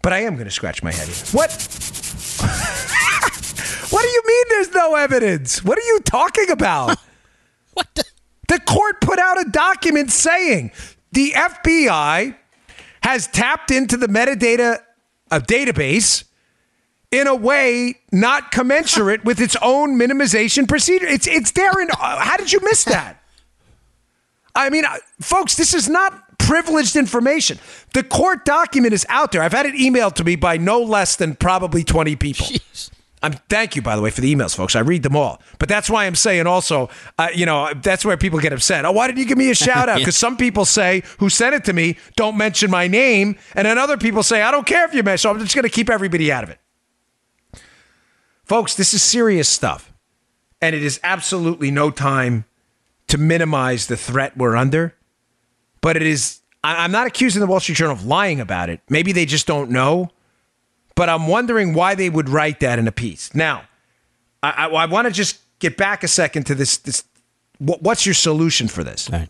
[0.04, 1.26] But I am going to scratch my head here.
[1.32, 1.50] What?
[3.90, 5.64] what do you mean there's no evidence?
[5.64, 7.00] What are you talking about?
[7.74, 8.04] What the?
[8.50, 10.74] The court put out a document saying
[11.12, 12.36] the FBI
[13.02, 14.78] has tapped into the metadata
[15.32, 16.26] of database
[17.10, 21.08] in a way not commensurate with its own minimization procedure.
[21.08, 23.24] It's it's there in uh, how did you miss that?
[24.54, 27.60] I mean, uh, folks, this is not privileged information.
[27.94, 29.42] The court document is out there.
[29.42, 32.46] I've had it emailed to me by no less than probably 20 people.
[32.46, 32.90] Jeez.
[33.24, 34.76] I'm thank you by the way for the emails, folks.
[34.76, 38.18] I read them all, but that's why I'm saying also, uh, you know, that's where
[38.18, 38.84] people get upset.
[38.84, 40.00] Oh, why didn't you give me a shout out?
[40.00, 43.78] Because some people say who sent it to me don't mention my name, and then
[43.78, 45.20] other people say I don't care if you mention.
[45.20, 46.60] So I'm just going to keep everybody out of it,
[48.44, 48.76] folks.
[48.76, 49.94] This is serious stuff,
[50.62, 52.44] and it is absolutely no time
[53.08, 54.96] to minimize the threat we're under.
[55.84, 56.40] But it is.
[56.64, 58.80] I'm not accusing the Wall Street Journal of lying about it.
[58.90, 60.10] Maybe they just don't know
[60.96, 63.34] but I'm wondering why they would write that in a piece.
[63.34, 63.64] Now,
[64.42, 66.78] I, I, I want to just get back a second to this.
[66.78, 67.04] This,
[67.58, 69.10] what, what's your solution for this?
[69.10, 69.30] Right.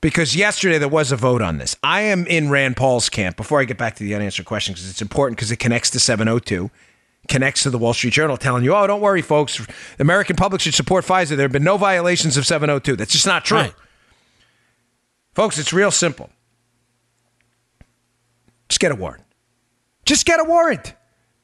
[0.00, 1.76] Because yesterday there was a vote on this.
[1.82, 3.36] I am in Rand Paul's camp.
[3.36, 6.00] Before I get back to the unanswered question, because it's important because it connects to
[6.00, 6.70] 702.
[7.26, 9.58] connects to the Wall Street Journal telling you, oh, don't worry, folks.
[9.58, 11.30] The American public should support FISA.
[11.30, 12.94] There have been no violations of 702.
[12.94, 13.58] That's just not true.
[13.58, 13.74] Right.
[15.38, 16.30] Folks, it's real simple.
[18.68, 19.22] Just get a warrant.
[20.04, 20.94] Just get a warrant.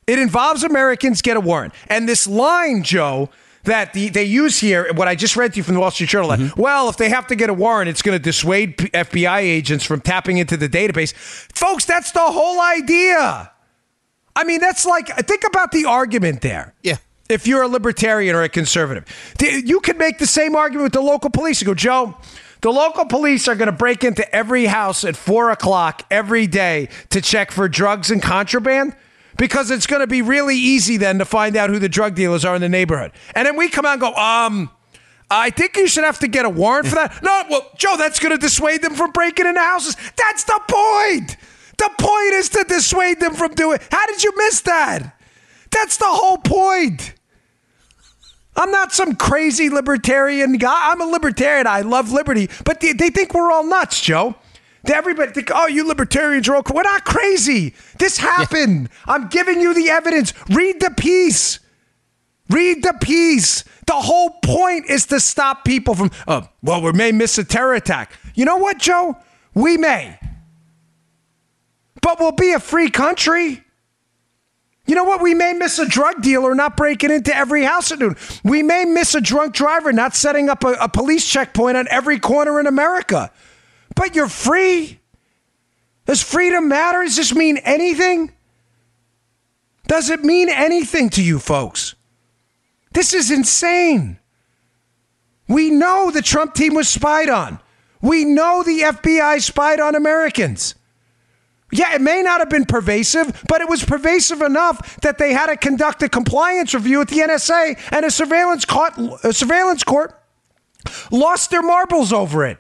[0.08, 1.74] It involves Americans, get a warrant.
[1.86, 3.30] And this line, Joe,
[3.62, 6.08] that the, they use here, what I just read to you from the Wall Street
[6.08, 6.60] Journal, that, mm-hmm.
[6.60, 9.84] well, if they have to get a warrant, it's going to dissuade P- FBI agents
[9.84, 11.14] from tapping into the database.
[11.14, 13.52] Folks, that's the whole idea.
[14.34, 16.74] I mean, that's like, think about the argument there.
[16.82, 16.96] Yeah.
[17.28, 19.04] If you're a libertarian or a conservative,
[19.40, 21.60] you could make the same argument with the local police.
[21.60, 22.16] You go, Joe,
[22.64, 26.88] the local police are going to break into every house at four o'clock every day
[27.10, 28.96] to check for drugs and contraband
[29.36, 32.42] because it's going to be really easy then to find out who the drug dealers
[32.42, 33.12] are in the neighborhood.
[33.34, 34.70] And then we come out and go, um,
[35.30, 37.12] I think you should have to get a warrant for that.
[37.22, 39.94] No, well, Joe, that's going to dissuade them from breaking into houses.
[40.16, 41.36] That's the point.
[41.76, 43.78] The point is to dissuade them from doing.
[43.90, 45.20] How did you miss that?
[45.70, 47.12] That's the whole point.
[48.56, 50.90] I'm not some crazy libertarian guy.
[50.90, 51.66] I'm a libertarian.
[51.66, 54.36] I love liberty, but they, they think we're all nuts, Joe.
[54.86, 56.62] Everybody think, oh, you libertarians are all.
[56.72, 57.74] We're not crazy.
[57.98, 58.90] This happened.
[59.06, 60.34] I'm giving you the evidence.
[60.50, 61.58] Read the piece.
[62.50, 63.64] Read the piece.
[63.86, 67.74] The whole point is to stop people from, oh, well, we may miss a terror
[67.74, 68.12] attack.
[68.34, 69.16] You know what, Joe?
[69.54, 70.18] We may.
[72.02, 73.63] But we'll be a free country.
[74.86, 75.22] You know what?
[75.22, 78.16] We may miss a drug dealer not breaking into every house at noon.
[78.42, 82.18] We may miss a drunk driver not setting up a, a police checkpoint on every
[82.18, 83.30] corner in America.
[83.94, 85.00] But you're free.
[86.04, 87.02] Does freedom matter?
[87.02, 88.32] Does this mean anything?
[89.86, 91.94] Does it mean anything to you folks?
[92.92, 94.18] This is insane.
[95.48, 97.58] We know the Trump team was spied on.
[98.00, 100.74] We know the FBI spied on Americans.
[101.74, 105.46] Yeah, it may not have been pervasive, but it was pervasive enough that they had
[105.46, 110.16] to conduct a compliance review at the NSA and a surveillance court, a surveillance court
[111.10, 112.58] lost their marbles over it.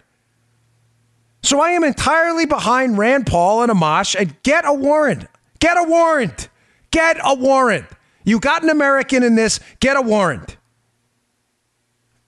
[1.44, 5.28] So I am entirely behind Rand Paul and Amash and get a warrant.
[5.60, 6.48] Get a warrant.
[6.90, 7.86] Get a warrant.
[8.24, 10.56] You got an American in this, get a warrant.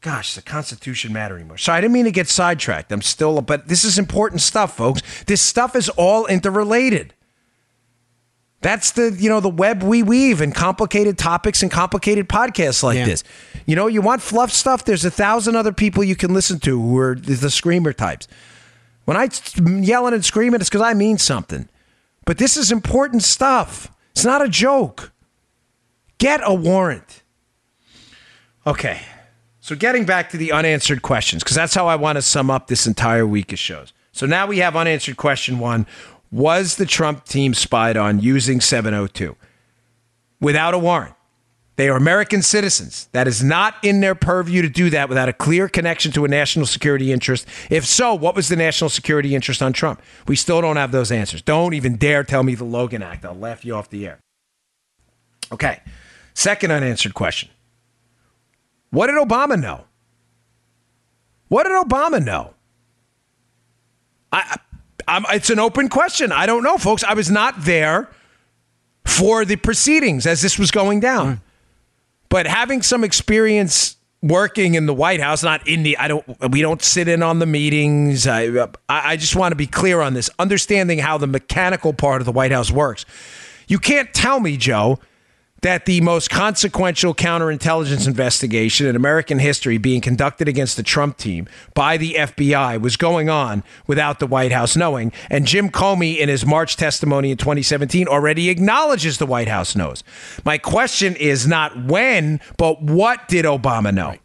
[0.06, 1.58] Gosh, the Constitution matter anymore.
[1.58, 2.92] So I didn't mean to get sidetracked.
[2.92, 5.02] I'm still, but this is important stuff, folks.
[5.24, 7.12] This stuff is all interrelated.
[8.60, 12.98] That's the you know the web we weave and complicated topics and complicated podcasts like
[12.98, 13.06] Yeah.
[13.06, 13.24] this.
[13.66, 14.84] You know, you want fluff stuff.
[14.84, 18.28] There's a thousand other people you can listen to who are the screamer types.
[19.06, 19.28] When I
[19.60, 21.68] yelling and screaming, it's because I mean something.
[22.24, 23.90] But this is important stuff.
[24.12, 25.10] It's not a joke.
[26.18, 27.24] Get a warrant.
[28.64, 29.00] Okay.
[29.66, 32.68] So getting back to the unanswered questions, because that's how I want to sum up
[32.68, 33.92] this entire week of shows.
[34.12, 35.88] So now we have unanswered question one.
[36.30, 39.34] Was the Trump team spied on using 702?
[40.40, 41.16] Without a warrant.
[41.74, 43.08] They are American citizens.
[43.10, 46.28] That is not in their purview to do that without a clear connection to a
[46.28, 47.44] national security interest.
[47.68, 50.00] If so, what was the national security interest on Trump?
[50.28, 51.42] We still don't have those answers.
[51.42, 53.24] Don't even dare tell me the Logan Act.
[53.24, 54.20] I'll laugh you off the air.
[55.50, 55.80] Okay.
[56.34, 57.48] Second unanswered question
[58.90, 59.84] What did Obama know?
[61.48, 62.54] What did Obama know?
[64.32, 64.56] I,
[65.06, 66.32] I'm, it's an open question.
[66.32, 67.04] I don't know, folks.
[67.04, 68.10] I was not there
[69.04, 71.36] for the proceedings as this was going down.
[71.36, 71.42] Hmm.
[72.28, 76.60] But having some experience working in the White House, not in the, I don't, we
[76.60, 78.26] don't sit in on the meetings.
[78.26, 82.20] I, I I just want to be clear on this, understanding how the mechanical part
[82.20, 83.06] of the White House works.
[83.68, 84.98] You can't tell me, Joe,
[85.62, 91.48] that the most consequential counterintelligence investigation in American history being conducted against the Trump team
[91.74, 95.12] by the FBI was going on without the White House knowing.
[95.30, 100.04] And Jim Comey, in his March testimony in 2017, already acknowledges the White House knows.
[100.44, 104.16] My question is not when, but what did Obama know?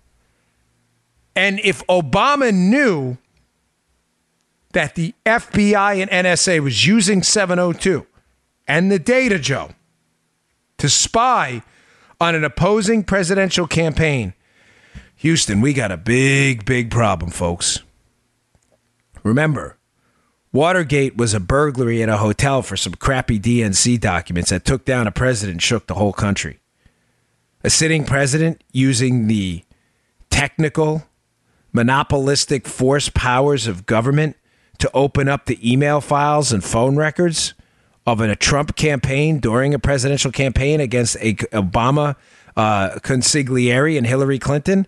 [1.36, 3.18] And if Obama knew
[4.74, 8.06] that the FBI and NSA was using 702
[8.68, 9.72] and the data, Joe,
[10.82, 11.62] to spy
[12.20, 14.34] on an opposing presidential campaign.
[15.18, 17.82] Houston, we got a big, big problem, folks.
[19.22, 19.78] Remember,
[20.52, 25.06] Watergate was a burglary at a hotel for some crappy DNC documents that took down
[25.06, 26.60] a president and shook the whole country.
[27.64, 29.64] A sitting president using the
[30.32, 31.04] technical,
[31.72, 34.36] monopolistic force powers of government
[34.80, 37.54] to open up the email files and phone records
[38.06, 42.16] of a Trump campaign during a presidential campaign against a Obama
[42.56, 44.88] uh, consigliere and Hillary Clinton.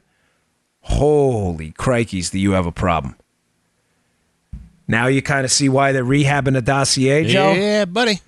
[0.82, 3.16] Holy crikeys, do you have a problem?
[4.88, 7.54] Now you kind of see why they're rehabbing the dossier, Joe.
[7.54, 8.20] Yeah, buddy.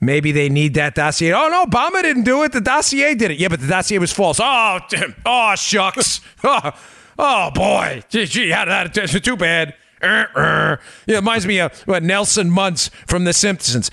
[0.00, 1.32] Maybe they need that dossier.
[1.32, 2.52] Oh no, Obama didn't do it.
[2.52, 3.38] The dossier did it.
[3.38, 4.40] Yeah, but the dossier was false.
[4.42, 5.14] Oh, damn.
[5.24, 6.20] oh shucks.
[6.44, 6.72] oh,
[7.18, 8.02] oh boy.
[8.08, 9.22] Gee, gee, how did that?
[9.22, 9.74] Too bad.
[10.02, 10.76] Uh, uh.
[11.06, 13.90] It reminds me of Nelson Muntz from The Simpsons.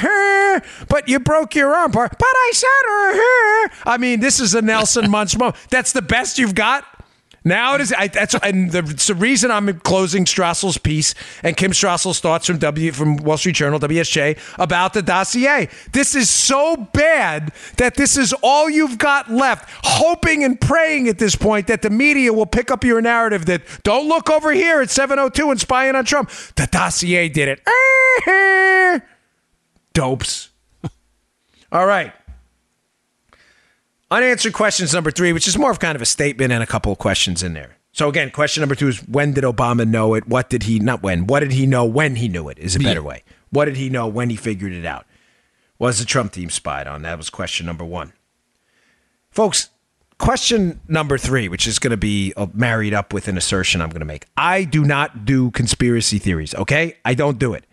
[0.00, 5.10] Uh, but you broke your arm, but I said, I mean, this is a Nelson
[5.10, 5.56] Muntz moment.
[5.70, 6.84] That's the best you've got.
[7.48, 7.94] Now it is.
[7.96, 12.58] I, that's and the, the reason I'm closing Strassel's piece and Kim Strassel's thoughts from
[12.58, 15.68] W from Wall Street Journal WSJ about the dossier.
[15.92, 21.18] This is so bad that this is all you've got left, hoping and praying at
[21.18, 24.82] this point that the media will pick up your narrative that don't look over here
[24.82, 26.30] at 702 and spying on Trump.
[26.56, 29.02] The dossier did it.
[29.94, 30.50] Dopes.
[31.72, 32.12] all right.
[34.10, 36.90] Unanswered questions number three, which is more of kind of a statement and a couple
[36.90, 37.76] of questions in there.
[37.92, 40.26] So again, question number two is when did Obama know it?
[40.26, 41.26] What did he not when?
[41.26, 42.58] What did he know when he knew it?
[42.58, 43.22] Is a better way.
[43.50, 45.06] What did he know when he figured it out?
[45.78, 47.02] Was the Trump team spied on?
[47.02, 48.12] That was question number one.
[49.30, 49.70] Folks,
[50.18, 53.90] question number three, which is going to be uh, married up with an assertion I'm
[53.90, 54.26] going to make.
[54.36, 56.96] I do not do conspiracy theories, okay?
[57.04, 57.64] I don't do it.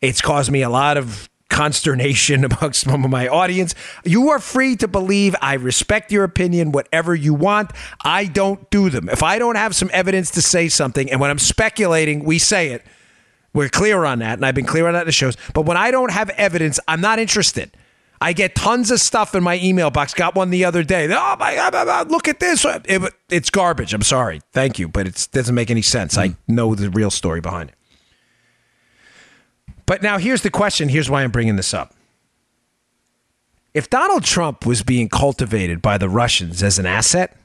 [0.00, 1.28] It's caused me a lot of
[1.60, 3.74] consternation amongst some of my audience.
[4.02, 5.36] You are free to believe.
[5.42, 7.72] I respect your opinion, whatever you want.
[8.02, 9.10] I don't do them.
[9.10, 12.68] If I don't have some evidence to say something, and when I'm speculating, we say
[12.68, 12.82] it.
[13.52, 15.36] We're clear on that, and I've been clear on that in the shows.
[15.52, 17.70] But when I don't have evidence, I'm not interested.
[18.22, 20.14] I get tons of stuff in my email box.
[20.14, 21.08] Got one the other day.
[21.12, 22.10] Oh my God!
[22.10, 22.64] Look at this.
[22.64, 23.92] It, it's garbage.
[23.92, 24.40] I'm sorry.
[24.52, 26.16] Thank you, but it doesn't make any sense.
[26.16, 26.22] Mm.
[26.22, 27.74] I know the real story behind it.
[29.90, 30.88] But now here's the question.
[30.88, 31.92] Here's why I'm bringing this up.
[33.74, 37.36] If Donald Trump was being cultivated by the Russians as an asset,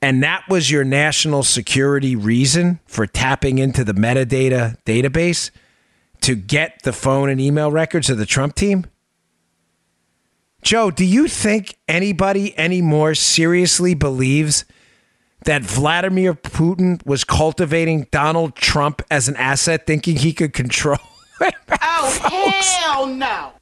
[0.00, 5.50] and that was your national security reason for tapping into the metadata database
[6.22, 8.86] to get the phone and email records of the Trump team,
[10.62, 14.64] Joe, do you think anybody anymore seriously believes
[15.44, 20.96] that Vladimir Putin was cultivating Donald Trump as an asset, thinking he could control?
[21.82, 23.52] Oh, hell no.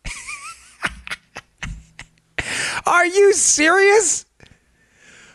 [2.86, 4.26] Are you serious?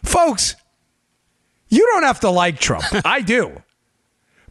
[0.04, 0.56] Folks,
[1.70, 2.86] you don't have to like Trump.
[3.06, 3.62] I do.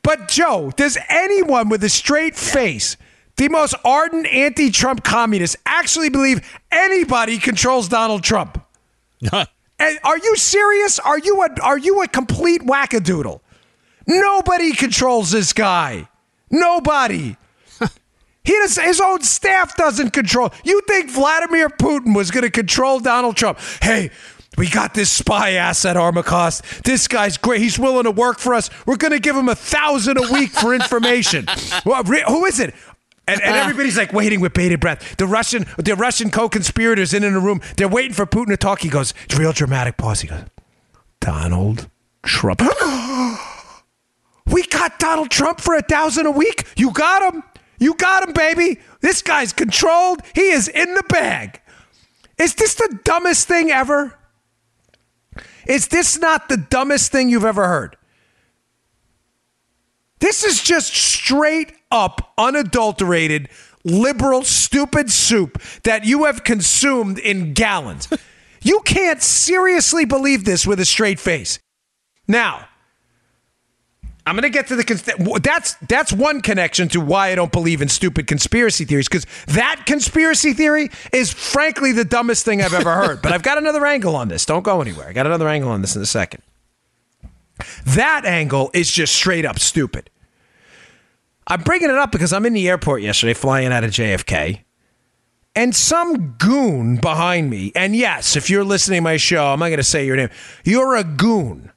[0.02, 2.96] But, Joe, does anyone with a straight face,
[3.36, 8.62] the most ardent anti Trump communist, actually believe anybody controls Donald Trump?
[9.78, 10.98] and are you serious?
[10.98, 13.40] Are you a, are you a complete wackadoodle?
[14.06, 16.08] Nobody controls this guy.
[16.50, 17.36] Nobody.
[18.46, 20.52] He does, his own staff doesn't control.
[20.64, 23.58] You think Vladimir Putin was going to control Donald Trump?
[23.82, 24.10] Hey,
[24.56, 26.82] we got this spy ass at Armacost.
[26.82, 27.60] This guy's great.
[27.60, 28.70] He's willing to work for us.
[28.86, 31.46] We're going to give him a thousand a week for information.
[31.84, 32.74] well, who is it?
[33.28, 33.58] And, and, uh.
[33.58, 35.16] everybody's like waiting with bated breath.
[35.16, 37.60] The Russian, the Russian co-conspirators in in a room.
[37.76, 38.80] They're waiting for Putin to talk.
[38.80, 40.20] He goes, it's real dramatic pause.
[40.20, 40.44] He goes,
[41.20, 41.88] Donald
[42.22, 42.62] Trump.
[44.46, 46.66] we got Donald Trump for a thousand a week.
[46.76, 47.42] You got him.
[47.78, 48.80] You got him, baby.
[49.00, 50.20] This guy's controlled.
[50.34, 51.60] He is in the bag.
[52.38, 54.18] Is this the dumbest thing ever?
[55.66, 57.96] Is this not the dumbest thing you've ever heard?
[60.18, 63.48] This is just straight up, unadulterated,
[63.84, 68.08] liberal, stupid soup that you have consumed in gallons.
[68.62, 71.58] you can't seriously believe this with a straight face.
[72.26, 72.68] Now,
[74.26, 77.80] I'm going to get to the that's that's one connection to why I don't believe
[77.80, 82.92] in stupid conspiracy theories because that conspiracy theory is frankly the dumbest thing I've ever
[82.92, 83.22] heard.
[83.22, 84.44] but I've got another angle on this.
[84.44, 85.06] Don't go anywhere.
[85.08, 86.42] I got another angle on this in a second.
[87.84, 90.10] That angle is just straight up stupid.
[91.46, 94.62] I'm bringing it up because I'm in the airport yesterday flying out of JFK.
[95.54, 99.68] And some goon behind me, and yes, if you're listening to my show, I'm not
[99.68, 100.28] going to say your name.
[100.64, 101.72] You're a goon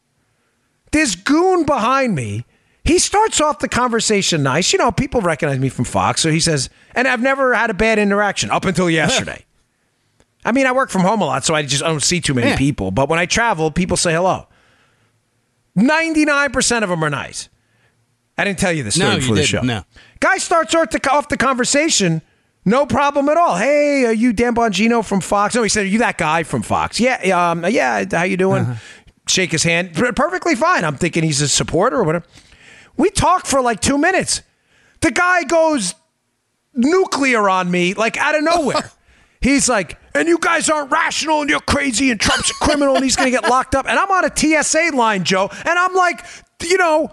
[0.91, 2.45] this goon behind me,
[2.83, 4.73] he starts off the conversation nice.
[4.73, 6.21] You know, people recognize me from Fox.
[6.21, 9.45] So he says, and I've never had a bad interaction up until yesterday.
[10.45, 12.33] I mean, I work from home a lot, so I just I don't see too
[12.33, 12.57] many yeah.
[12.57, 12.91] people.
[12.91, 14.47] But when I travel, people say hello.
[15.77, 17.49] 99% of them are nice.
[18.37, 19.61] I didn't tell you this story no, before the show.
[19.61, 19.83] No.
[20.21, 22.21] Guy starts off the conversation,
[22.63, 23.57] no problem at all.
[23.57, 25.55] Hey, are you Dan Bongino from Fox?
[25.55, 26.99] No, he said, are you that guy from Fox?
[26.99, 28.05] Yeah, um, yeah.
[28.09, 28.63] How you doing?
[28.63, 28.75] Uh-huh
[29.29, 29.93] shake his hand.
[29.93, 30.83] Perfectly fine.
[30.83, 32.25] I'm thinking he's a supporter or whatever.
[32.97, 34.41] We talk for like two minutes.
[35.01, 35.95] The guy goes
[36.73, 38.91] nuclear on me, like out of nowhere.
[39.41, 43.03] he's like, and you guys aren't rational and you're crazy and Trump's a criminal and
[43.03, 43.85] he's going to get locked up.
[43.87, 45.49] And I'm on a TSA line, Joe.
[45.51, 46.25] And I'm like,
[46.61, 47.11] you know,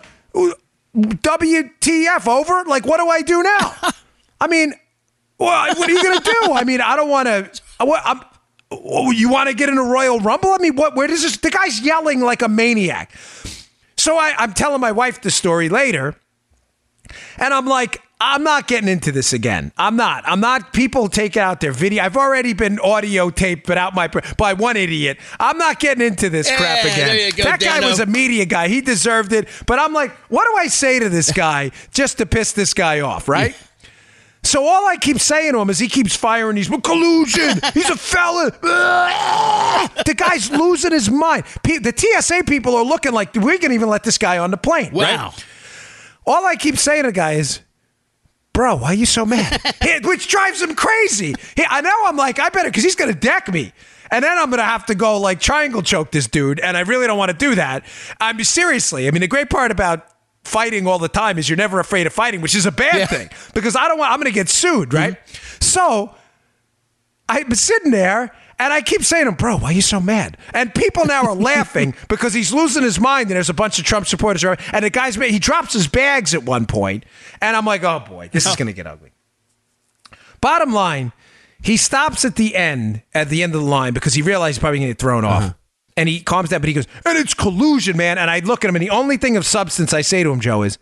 [0.95, 2.65] WTF over?
[2.65, 3.77] Like, what do I do now?
[4.41, 4.75] I mean,
[5.39, 6.53] Well, what are you going to do?
[6.53, 7.51] I mean, I don't want to.
[7.81, 8.21] I'm.
[8.85, 10.51] Oh, you want to get in a Royal Rumble?
[10.53, 10.97] I mean, what?
[10.97, 11.37] Where does this?
[11.37, 13.13] The guy's yelling like a maniac.
[13.97, 16.15] So I, I'm telling my wife the story later,
[17.39, 19.73] and I'm like, I'm not getting into this again.
[19.77, 20.25] I'm not.
[20.27, 20.73] I'm not.
[20.73, 22.03] People take out their video.
[22.03, 24.09] I've already been audio taped, but out my
[24.39, 25.19] by one idiot.
[25.39, 27.31] I'm not getting into this crap again.
[27.37, 27.89] go, that guy Dano.
[27.89, 28.69] was a media guy.
[28.69, 29.49] He deserved it.
[29.67, 33.01] But I'm like, what do I say to this guy just to piss this guy
[33.01, 33.55] off, right?
[34.47, 37.59] So all I keep saying to him is he keeps firing these well, collusion.
[37.75, 38.51] He's a felon.
[38.61, 41.45] the guy's losing his mind.
[41.65, 44.93] The TSA people are looking like we can even let this guy on the plane.
[44.95, 45.17] right?
[45.17, 45.35] Wow.
[46.27, 47.61] All I keep saying to the guy is,
[48.53, 49.61] bro, why are you so mad?
[50.05, 51.35] Which drives him crazy.
[51.57, 53.73] He- I know I'm like, I better, because he's going to deck me.
[54.11, 56.61] And then I'm going to have to go like triangle choke this dude.
[56.61, 57.85] And I really don't want to do that.
[58.21, 59.09] I mean, seriously.
[59.09, 60.07] I mean, the great part about
[60.47, 63.07] fighting all the time is you're never afraid of fighting, which is a bad Yeah.
[63.07, 65.15] thing because I don't want, I'm going to get sued, right?
[65.15, 65.63] Mm-hmm.
[65.63, 66.15] So
[67.29, 70.39] I'm sitting there and I keep saying to him, bro, why are you so mad?
[70.55, 73.85] And people now are laughing because he's losing his mind and there's a bunch of
[73.85, 74.61] Trump supporters around.
[74.73, 77.05] And the guy's, he drops his bags at one point,
[77.41, 78.57] And I'm like, oh boy, this is oh.
[78.57, 79.13] going to get ugly.
[80.41, 81.13] Bottom line,
[81.63, 84.61] he stops at the end, at the end of the line, because he realized he's
[84.61, 85.47] probably going to get thrown uh-huh.
[85.47, 85.55] off.
[85.97, 88.19] And he calms down, but he goes, and it's collusion, man.
[88.19, 90.41] And I look at him, and the only thing of substance I say to him,
[90.41, 90.77] Joe, is,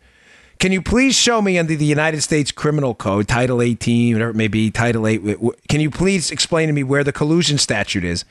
[0.58, 4.36] can you please show me under the United States Criminal Code, Title 18, whatever it
[4.36, 7.58] may be, Title 8, wh- wh- can you please explain to me where the collusion
[7.58, 8.24] statute is?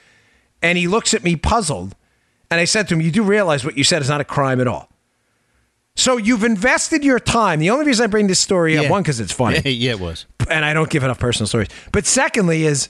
[0.62, 1.96] And he looks at me puzzled.
[2.52, 4.60] And I said to him, You do realize what you said is not a crime
[4.62, 4.90] at all.
[5.96, 7.60] So you've invested your time.
[7.60, 8.90] The only reason I bring this story up, Yeah.
[8.90, 10.26] one, because it's funny yeah, it was.
[10.50, 11.70] and I don't give enough personal stories.
[11.92, 12.90] But secondly, is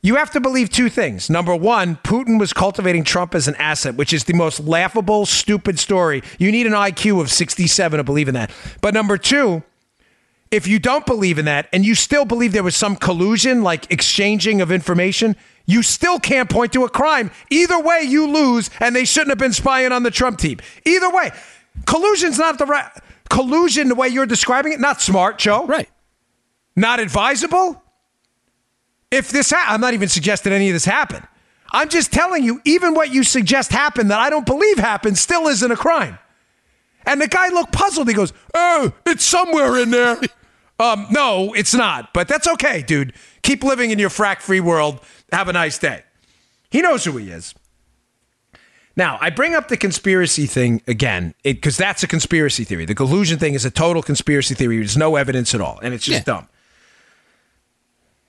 [0.00, 1.28] you have to believe two things.
[1.28, 5.78] Number one, Putin was cultivating Trump as an asset, which is the most laughable, stupid
[5.78, 6.22] story.
[6.38, 8.50] You need an IQ of 67 to believe in that.
[8.80, 9.62] But number two,
[10.50, 13.90] if you don't believe in that and you still believe there was some collusion, like
[13.92, 15.36] exchanging of information,
[15.66, 17.30] you still can't point to a crime.
[17.50, 20.58] Either way, you lose, and they shouldn't have been spying on the Trump team.
[20.86, 21.30] Either way,
[21.86, 22.90] collusion's not the right
[23.28, 24.80] collusion the way you're describing it.
[24.80, 25.88] Not smart, Joe Right.
[26.76, 27.82] not advisable?
[29.10, 31.26] If this, ha- I'm not even suggesting any of this happened.
[31.72, 35.46] I'm just telling you, even what you suggest happened that I don't believe happened still
[35.48, 36.18] isn't a crime.
[37.06, 38.08] And the guy looked puzzled.
[38.08, 40.18] He goes, "Oh, it's somewhere in there."
[40.78, 42.12] um, no, it's not.
[42.12, 43.12] But that's okay, dude.
[43.42, 45.00] Keep living in your frack-free world.
[45.32, 46.02] Have a nice day.
[46.70, 47.54] He knows who he is.
[48.96, 52.84] Now, I bring up the conspiracy thing again because that's a conspiracy theory.
[52.84, 54.78] The collusion thing is a total conspiracy theory.
[54.78, 56.34] There's no evidence at all, and it's just Yeah.
[56.34, 56.48] dumb.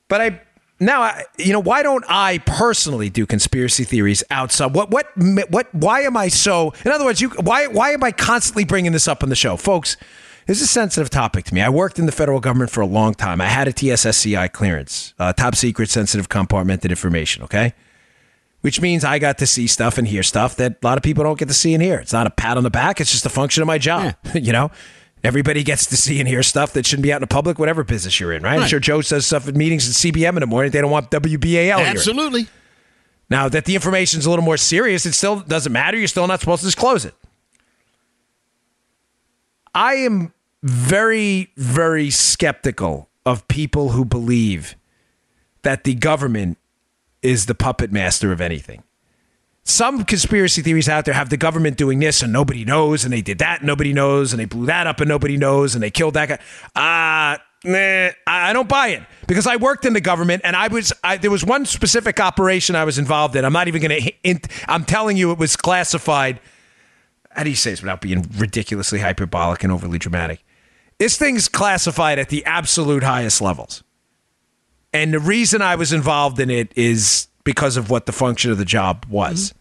[0.07, 0.41] But I
[0.79, 4.73] now, I, you know, why don't I personally do conspiracy theories outside?
[4.73, 5.07] What, what,
[5.49, 5.73] what?
[5.73, 6.73] Why am I so?
[6.85, 9.57] In other words, you why, why am I constantly bringing this up on the show,
[9.57, 9.97] folks?
[10.47, 11.61] This is a sensitive topic to me.
[11.61, 13.39] I worked in the federal government for a long time.
[13.39, 17.43] I had a TSSCI clearance, uh, top secret, sensitive, compartmented information.
[17.43, 17.73] Okay
[18.61, 21.23] which means I got to see stuff and hear stuff that a lot of people
[21.23, 21.99] don't get to see and hear.
[21.99, 24.15] It's not a pat on the back, it's just a function of my job.
[24.33, 24.71] you know,
[25.23, 27.83] everybody gets to see and hear stuff that shouldn't be out in the public, whatever
[27.83, 28.59] business you're in, right?
[28.59, 30.71] I'm sure Joe says stuff at meetings at CBM in the morning.
[30.71, 31.85] They don't want WBAL.
[31.85, 32.47] Absolutely.
[33.29, 35.97] Now that the information's a little more serious, it still doesn't matter.
[35.97, 37.13] You're still not supposed to disclose it.
[39.73, 44.75] I am very, very skeptical of people who believe
[45.61, 46.57] that the government
[47.21, 48.83] is the puppet master of anything.
[49.69, 53.21] Some conspiracy theories out there have the government doing this and nobody knows, and they
[53.21, 55.91] did that and nobody knows, and they blew that up and nobody knows, and they
[55.91, 56.39] killed that guy.
[56.75, 60.91] Ah, nah, I don't buy it because I worked in the government and I was
[61.03, 63.45] I, there was one specific operation I was involved in.
[63.45, 64.39] I'm not even going to.
[64.67, 66.39] I'm telling you, it was classified.
[67.29, 70.43] How do you say this without being ridiculously hyperbolic and overly dramatic?
[70.97, 73.83] This thing's classified at the absolute highest levels.
[74.91, 78.57] And the reason I was involved in it is because of what the function of
[78.57, 79.53] the job was.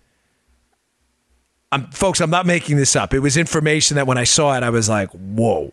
[1.70, 3.12] I'm, folks, I'm not making this up.
[3.12, 5.72] It was information that when I saw it, I was like, whoa.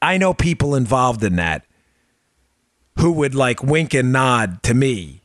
[0.00, 1.64] I know people involved in that
[2.98, 5.22] who would like wink and nod to me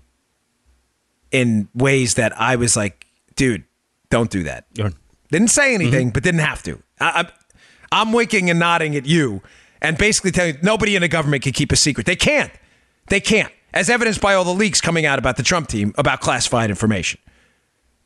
[1.31, 3.63] in ways that I was like, dude,
[4.09, 4.65] don't do that.
[4.75, 4.93] You're-
[5.31, 5.81] Didn't say mm-hmm.
[5.81, 6.81] anything, but didn't have to.
[7.01, 7.27] I, I'm,
[7.91, 9.41] I'm winking and nodding at you
[9.81, 12.05] and basically telling you nobody in the government can keep a secret.
[12.05, 12.51] They can't.
[13.09, 13.51] They can't.
[13.73, 17.19] As evidenced by all the leaks coming out about the Trump team about classified information.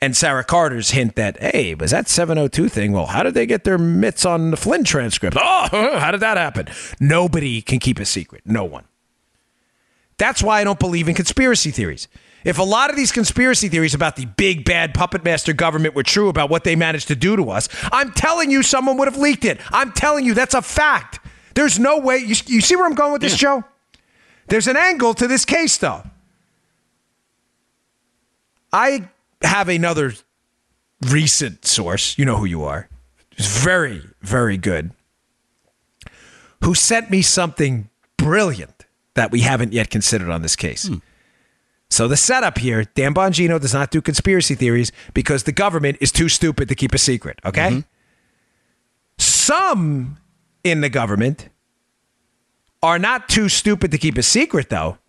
[0.04, 2.92] And Sarah Carter's hint that, hey, was that 702 thing?
[2.92, 5.38] Well, how did they get their mitts on the Flynn transcript?
[5.40, 5.68] Oh,
[6.00, 6.68] how did that happen?
[7.00, 8.42] Nobody can keep a secret.
[8.44, 8.86] No one.
[10.18, 12.08] That's why I don't believe in conspiracy theories.
[12.44, 16.04] If a lot of these conspiracy theories about the big bad puppet master government were
[16.04, 19.18] true about what they managed to do to us, I'm telling you someone would have
[19.18, 19.60] leaked it.
[19.70, 21.20] I'm telling you that's a fact.
[21.54, 22.18] There's no way.
[22.18, 23.64] You, you see where I'm going with this, Joe?
[24.48, 26.04] There's an angle to this case, though.
[28.74, 29.10] I
[29.44, 30.14] have another
[31.10, 32.18] recent source.
[32.18, 32.88] You know who you are.
[33.38, 34.92] It's very, very good.
[36.64, 38.86] Who sent me something brilliant
[39.16, 40.88] that we haven't yet considered on this case.
[40.88, 40.96] Hmm.
[41.90, 46.12] So the setup here, Dan Bongino does not do conspiracy theories because the government is
[46.12, 47.70] too stupid to keep a secret, okay?
[47.70, 47.80] Mm-hmm.
[49.18, 50.18] Some
[50.64, 51.50] in the government
[52.82, 55.00] are not too stupid to keep a secret though.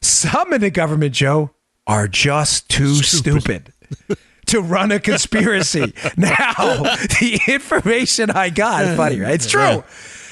[0.00, 1.50] Some in the government, Joe,
[1.90, 3.72] are just too stupid.
[4.46, 5.92] to run a conspiracy.
[6.16, 9.34] now, the information I got, funny, right?
[9.34, 9.82] It's true.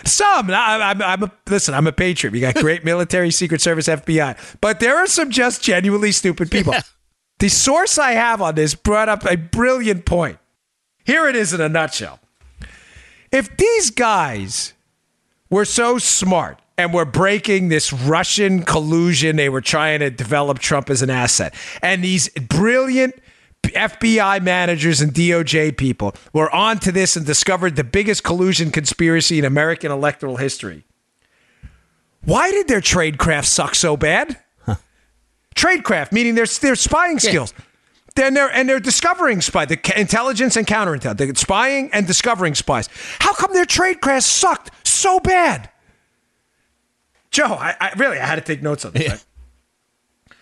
[0.04, 2.32] Some, I, I'm, I'm a, listen, I'm a patriot.
[2.32, 6.74] We got great military, Secret Service, FBI, but there are some just genuinely stupid people.
[7.40, 10.38] The source I have on this brought up a brilliant point.
[11.04, 12.20] Here it is in a nutshell.
[13.32, 14.74] If these guys
[15.50, 20.90] were so smart and we're breaking this Russian collusion, they were trying to develop Trump
[20.90, 23.14] as an asset, and these brilliant
[23.64, 29.44] FBI managers and DOJ people were onto this and discovered the biggest collusion conspiracy in
[29.44, 30.84] American electoral history.
[32.24, 34.38] Why did their tradecraft suck so bad?
[35.54, 37.52] Tradecraft, meaning their their spying skills.
[38.18, 42.88] Then they're and they're discovering spy, the intelligence and counterintelligence, they're spying and discovering spies.
[43.20, 45.70] How come their tradecraft sucked so bad?
[47.30, 49.08] Joe, I, I really I had to take notes on this.
[49.08, 50.36] right?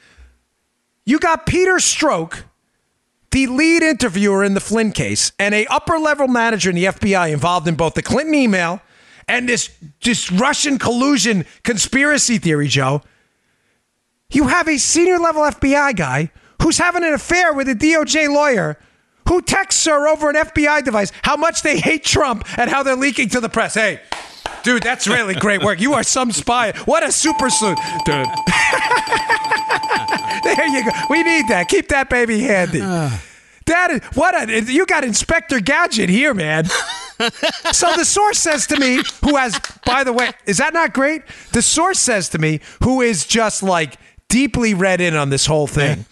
[1.05, 2.45] You got Peter Strzok,
[3.31, 7.31] the lead interviewer in the Flynn case, and a upper level manager in the FBI
[7.31, 8.81] involved in both the Clinton email
[9.29, 9.69] and this
[10.03, 13.03] this Russian collusion conspiracy theory, Joe.
[14.31, 16.31] You have a senior level FBI guy
[16.67, 18.77] who's having an affair with a DOJ lawyer
[19.29, 22.97] who texts her over an FBI device how much they hate Trump and how they're
[22.97, 23.75] leaking to the press.
[23.75, 24.01] Hey,
[24.65, 25.81] dude, that's really great work.
[25.81, 26.73] You are some spy.
[26.85, 28.27] What a super sleuth, dude.
[30.43, 30.91] there you go.
[31.09, 31.67] We need that.
[31.69, 32.81] Keep that baby handy.
[32.81, 36.65] That is what a you got Inspector Gadget here, man.
[36.65, 41.23] so the source says to me, who has, by the way, is that not great?
[41.53, 43.99] The source says to me, who is just like
[44.29, 46.07] deeply read in on this whole thing.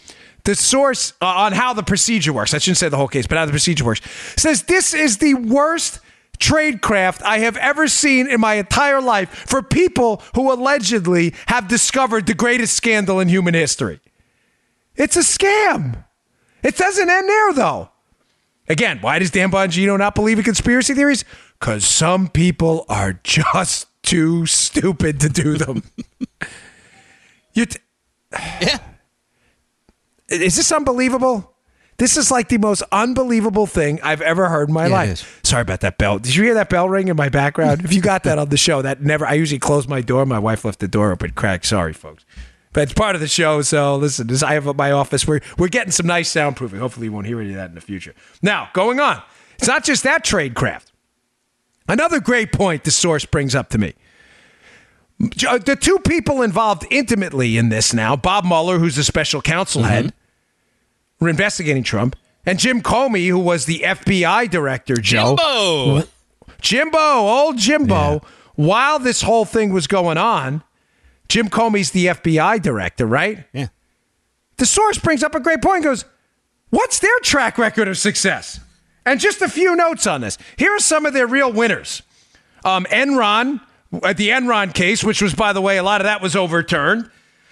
[0.45, 3.38] The source uh, on how the procedure works, I shouldn't say the whole case, but
[3.38, 4.03] how the procedure works,
[4.36, 6.01] says this is the worst
[6.38, 12.26] tradecraft I have ever seen in my entire life for people who allegedly have discovered
[12.26, 14.01] the greatest scandal in human history.
[14.97, 16.05] It's a scam.
[16.62, 17.90] It doesn't end there, though.
[18.68, 21.24] Again, why does Dan Bongino not believe in conspiracy theories?
[21.59, 25.82] Because some people are just too stupid to do them.
[27.55, 27.78] you t-
[28.61, 28.78] Yeah.
[30.28, 31.50] Is this unbelievable?
[31.96, 35.40] This is like the most unbelievable thing I've ever heard in my Yeah, life.
[35.44, 36.18] Sorry about that bell.
[36.18, 37.84] Did you hear that bell ring in my background?
[37.84, 39.24] if you got that on the show, that never.
[39.24, 40.26] I usually close my door.
[40.26, 41.66] My wife left the door open, cracked.
[41.66, 42.24] Sorry, folks.
[42.72, 44.26] But it's part of the show, so listen.
[44.26, 45.28] This I have at my office.
[45.28, 46.78] We're we're getting some nice soundproofing.
[46.78, 48.14] Hopefully, you won't hear any of that in the future.
[48.42, 49.22] Now, going on.
[49.58, 50.90] It's not just that trade craft.
[51.88, 53.94] Another great point the source brings up to me.
[55.22, 59.82] Uh, The two people involved intimately in this now, Bob Mueller, who's the special counsel
[59.84, 60.12] head,
[61.20, 65.36] were investigating Trump, and Jim Comey, who was the FBI director, Joe.
[65.36, 66.08] Jimbo.
[66.60, 68.22] Jimbo, old Jimbo,
[68.54, 70.62] while this whole thing was going on,
[71.28, 73.44] Jim Comey's the FBI director, right?
[73.52, 73.68] Yeah.
[74.56, 76.04] The source brings up a great point and goes,
[76.70, 78.60] What's their track record of success?
[79.06, 80.38] And just a few notes on this.
[80.56, 82.02] Here are some of their real winners.
[82.64, 83.60] Um, Enron,
[84.03, 87.11] at the Enron case, which was, by the way, a lot of that was overturned.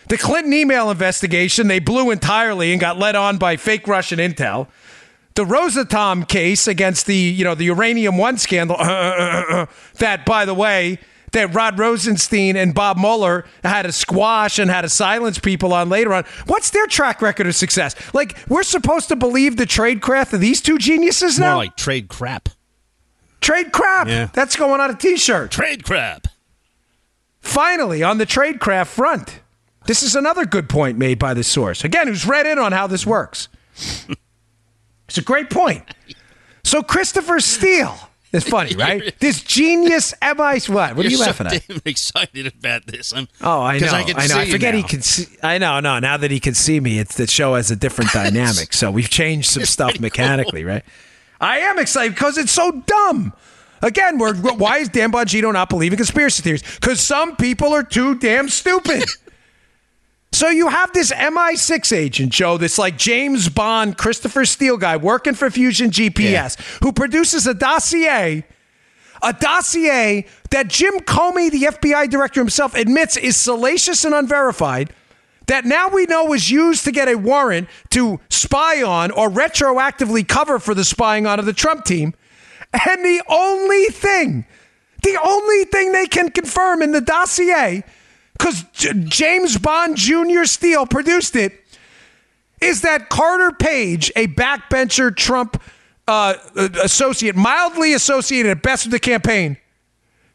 [0.08, 4.68] The Clinton email investigation, they blew entirely and got led on by fake Russian intel.
[5.34, 9.66] The Rosatom case against the, you know, the Uranium One scandal, uh, uh, uh,
[9.98, 10.98] that, by the way,
[11.30, 15.88] that Rod Rosenstein and Bob Mueller had to squash and had to silence people on
[15.88, 16.24] later on.
[16.46, 17.94] What's their track record of success?
[18.12, 21.56] Like, we're supposed to believe the tradecraft of these two geniuses More now?
[21.56, 22.50] like trade crap.
[23.40, 24.08] trade crap.
[24.08, 24.28] Yeah.
[24.34, 25.50] That's going on a t-shirt.
[25.50, 26.26] Trade crap.
[27.42, 29.40] Finally, on the tradecraft front,
[29.86, 31.84] this is another good point made by the source.
[31.84, 33.48] Again, who's read in on how this works.
[35.08, 35.82] it's a great point.
[36.64, 37.98] So Christopher Steele
[38.32, 39.14] is funny, right?
[39.18, 40.96] This genius MI what?
[40.96, 41.66] What are you so laughing at?
[41.66, 43.12] damn excited about this.
[43.12, 43.88] I'm, Oh, I know.
[43.88, 44.38] I, I, know.
[44.38, 45.26] I forget he can see.
[45.42, 45.80] I know.
[45.80, 48.72] No, now that he can see me, it's the show has a different dynamic.
[48.72, 50.84] So we've changed some stuff mechanically, right?
[51.40, 53.32] I am excited because it's so dumb.
[53.82, 56.62] Again, we're, why is Dan Bongino not believing conspiracy theories?
[56.62, 59.04] Because some people are too damn stupid.
[60.34, 65.34] So you have this MI6 agent, Joe, this like James Bond, Christopher Steele guy working
[65.34, 68.46] for Fusion GPS, who produces a dossier
[69.22, 74.92] a dossier that Jim Comey, the FBI director himself, admits is salacious and unverified.
[75.46, 80.26] That now we know was used to get a warrant to spy on or retroactively
[80.26, 82.14] cover for the spying on of the Trump team.
[82.72, 84.46] And the only thing,
[85.02, 87.84] the only thing they can confirm in the dossier,
[88.32, 90.44] because J- James Bond Jr.
[90.44, 91.52] Steele produced it,
[92.60, 95.60] is that Carter Page, a backbencher Trump
[96.08, 96.34] uh,
[96.82, 99.56] associate, mildly associated at best with the campaign,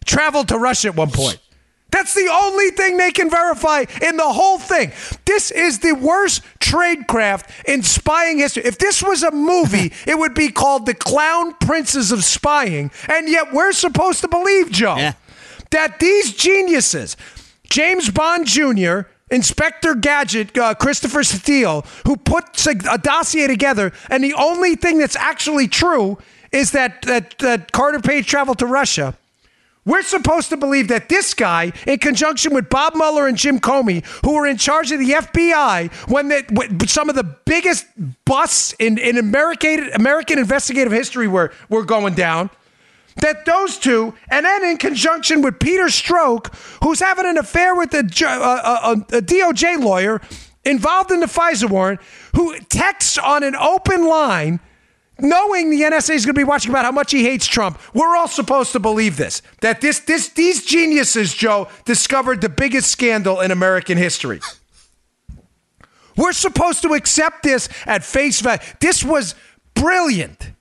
[0.05, 1.39] traveled to Russia at one point.
[1.89, 4.91] That's the only thing they can verify in the whole thing.
[5.25, 8.63] This is the worst tradecraft in spying history.
[8.65, 12.91] If this was a movie, it would be called The Clown Princes of Spying.
[13.07, 15.13] And yet we're supposed to believe, Joe, Yeah.
[15.71, 17.15] that these geniuses,
[17.69, 24.23] James Bond Jr., Inspector Gadget, uh, Christopher Steele, who puts a, a dossier together, and
[24.23, 26.17] the only thing that's actually true
[26.53, 29.15] is that, that, that Carter Page traveled to Russia.
[29.87, 34.05] We're supposed to believe that this guy, in conjunction with Bob Mueller and Jim Comey,
[34.25, 37.85] who were in charge of the FBI when, they, when some of the biggest
[38.25, 42.49] busts in, in American, American investigative history were, were going down,
[43.21, 47.93] that those two, and then in conjunction with Peter Strzok, who's having an affair with
[47.93, 50.19] a, uh, uh, a DOJ lawyer
[50.65, 52.01] involved in the FISA warrant,
[52.35, 54.59] who texts on an open line
[55.19, 58.15] knowing the NSA is going to be watching about how much he hates Trump, we're
[58.15, 59.41] all supposed to believe this.
[59.61, 64.39] That this, this, these geniuses, Joe, discovered the biggest scandal in American history.
[66.15, 68.61] We're supposed to accept this at face value.
[68.79, 69.35] This was
[69.75, 70.51] brilliant.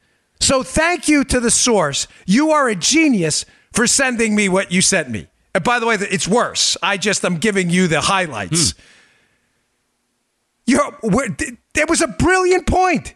[0.40, 2.06] So thank you to the source.
[2.26, 5.28] You are a genius for sending me what you sent me.
[5.54, 6.76] And by the way, it's worse.
[6.82, 8.72] I just am giving you the highlights.
[8.72, 8.80] Hmm.
[10.66, 11.36] You're, we're,
[11.72, 13.14] there was a brilliant point.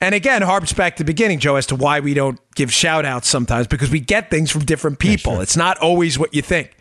[0.00, 3.04] And again, harps back to the beginning, Joe, as to why we don't give shout
[3.04, 5.40] outs sometimes because we get things from different people.
[5.40, 6.76] It's not always what you think.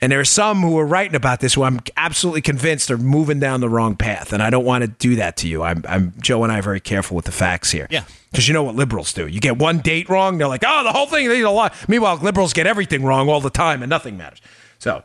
[0.00, 3.38] And there are some who are writing about this who I'm absolutely convinced are moving
[3.38, 4.32] down the wrong path.
[4.32, 5.62] And I don't want to do that to you.
[5.62, 7.86] I'm, I'm Joe and I are very careful with the facts here.
[7.90, 8.04] Yeah.
[8.30, 9.26] Because you know what liberals do.
[9.26, 11.74] You get one date wrong, they're like, oh, the whole thing, they a lot.
[11.86, 14.40] Meanwhile, liberals get everything wrong all the time and nothing matters.
[14.78, 15.02] So,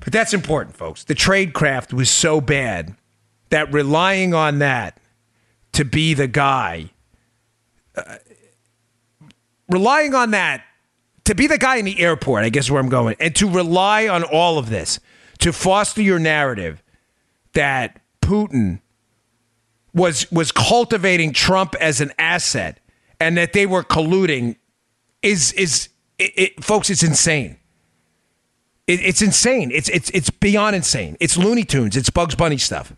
[0.00, 1.04] but that's important, folks.
[1.04, 2.96] The trade craft was so bad
[3.50, 4.98] that relying on that
[5.76, 6.88] to be the guy,
[7.94, 8.16] uh,
[9.68, 10.64] relying on that
[11.24, 14.08] to be the guy in the airport, I guess where I'm going, and to rely
[14.08, 15.00] on all of this
[15.40, 16.82] to foster your narrative
[17.52, 18.80] that Putin
[19.92, 22.80] was was cultivating Trump as an asset
[23.20, 24.56] and that they were colluding
[25.20, 27.58] is is it, it, folks, it's insane.
[28.86, 29.70] It, it's insane.
[29.74, 31.18] It's it's it's beyond insane.
[31.20, 31.98] It's Looney Tunes.
[31.98, 32.94] It's Bugs Bunny stuff.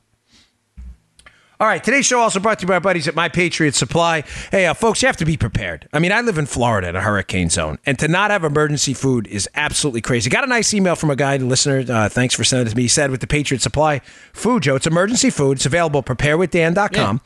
[1.61, 4.23] All right, today's show also brought to you by our buddies at My Patriot Supply.
[4.53, 5.89] Hey, uh, folks, you have to be prepared.
[5.93, 8.95] I mean, I live in Florida in a hurricane zone, and to not have emergency
[8.95, 10.31] food is absolutely crazy.
[10.31, 11.85] Got a nice email from a guy, a listener.
[11.89, 12.83] Uh, thanks for sending it to me.
[12.83, 14.01] He said with the Patriot Supply
[14.33, 15.57] food, Joe, it's emergency food.
[15.57, 17.21] It's available at preparewithdan.com.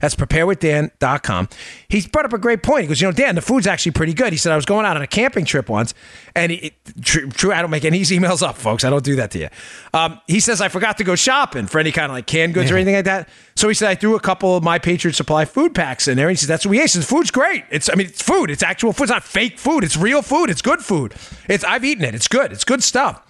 [0.00, 1.48] That's preparewithdan.com.
[1.88, 2.82] He brought up a great point.
[2.82, 4.32] He goes, you know, Dan, the food's actually pretty good.
[4.32, 5.94] He said, I was going out on a camping trip once,
[6.34, 8.84] and it, true, true, I don't make any emails up, folks.
[8.84, 9.48] I don't do that to you.
[9.92, 12.70] Um, he says, I forgot to go shopping for any kind of like canned goods
[12.70, 13.28] or anything like that.
[13.56, 16.28] So he said, I threw a couple of My Patriot Supply food packs in there.
[16.28, 16.82] And he says, that's what we ate.
[16.82, 17.64] He says, food's great.
[17.70, 18.50] It's, I mean, it's food.
[18.50, 19.04] It's actual food.
[19.04, 19.82] It's not fake food.
[19.82, 20.48] It's real food.
[20.48, 21.14] It's good food.
[21.48, 22.14] It's, I've eaten it.
[22.14, 22.52] It's good.
[22.52, 23.24] It's good stuff.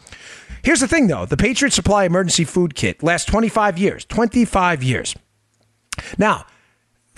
[0.63, 1.25] Here's the thing, though.
[1.25, 4.05] The Patriot Supply Emergency Food Kit lasts 25 years.
[4.05, 5.15] 25 years.
[6.19, 6.47] Now,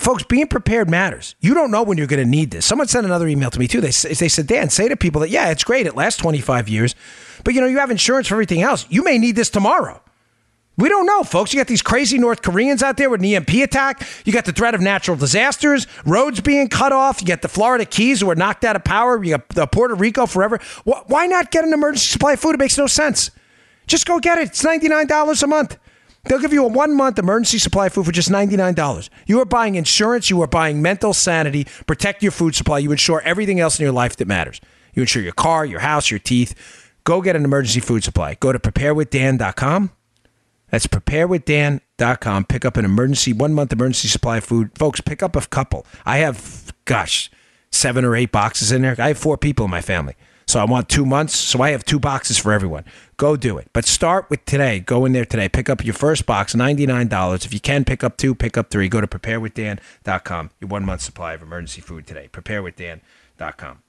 [0.01, 1.37] folks, being prepared matters.
[1.41, 2.67] You don't know when you're going to need this.
[2.67, 3.81] Someone sent another email to me too.
[3.81, 5.87] They they said, Dan, say to people that yeah, it's great.
[5.87, 6.95] It lasts 25 years,
[7.45, 8.87] but you know you have insurance for everything else.
[8.89, 10.03] You may need this tomorrow.
[10.79, 11.53] We don't know, folks.
[11.53, 14.07] You got these crazy North Koreans out there with an EMP attack.
[14.25, 17.21] You got the threat of natural disasters, roads being cut off.
[17.21, 19.23] You got the Florida Keys who are knocked out of power.
[19.23, 20.59] You got the Puerto Rico forever.
[20.85, 22.55] Why not get an emergency supply of food?
[22.55, 23.31] It makes no sense.
[23.87, 24.49] Just go get it.
[24.49, 25.77] It's $99 a month.
[26.25, 29.09] They'll give you a one month emergency supply of food for just $99.
[29.27, 30.31] You are buying insurance.
[30.31, 31.67] You are buying mental sanity.
[31.87, 32.79] Protect your food supply.
[32.79, 34.61] You insure everything else in your life that matters.
[34.95, 36.55] You insure your car, your house, your teeth.
[37.05, 38.37] Go get an emergency food supply.
[38.39, 39.91] Go to preparewithdan.com.
[40.71, 42.45] That's preparewithdan.com.
[42.45, 44.71] Pick up an emergency, one month emergency supply of food.
[44.77, 45.87] Folks, pick up a couple.
[46.05, 47.31] I have, gosh,
[47.73, 48.95] seven or eight boxes in there.
[48.99, 50.15] I have four people in my family.
[50.51, 51.37] So I want two months.
[51.37, 52.85] So I have two boxes for everyone.
[53.17, 53.69] Go do it.
[53.73, 54.81] But start with today.
[54.81, 55.49] Go in there today.
[55.49, 57.47] Pick up your first box, $99.
[57.47, 58.89] If you can pick up two, pick up three.
[58.89, 60.51] Go to preparewithdan.com.
[60.59, 62.29] Your one month supply of emergency food today.
[62.33, 63.83] Preparewithdan.com.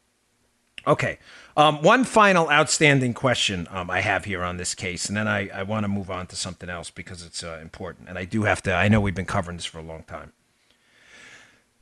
[0.86, 1.18] Okay.
[1.57, 5.49] Um, one final outstanding question um, I have here on this case, and then I,
[5.49, 8.07] I want to move on to something else because it's uh, important.
[8.07, 10.32] And I do have to, I know we've been covering this for a long time.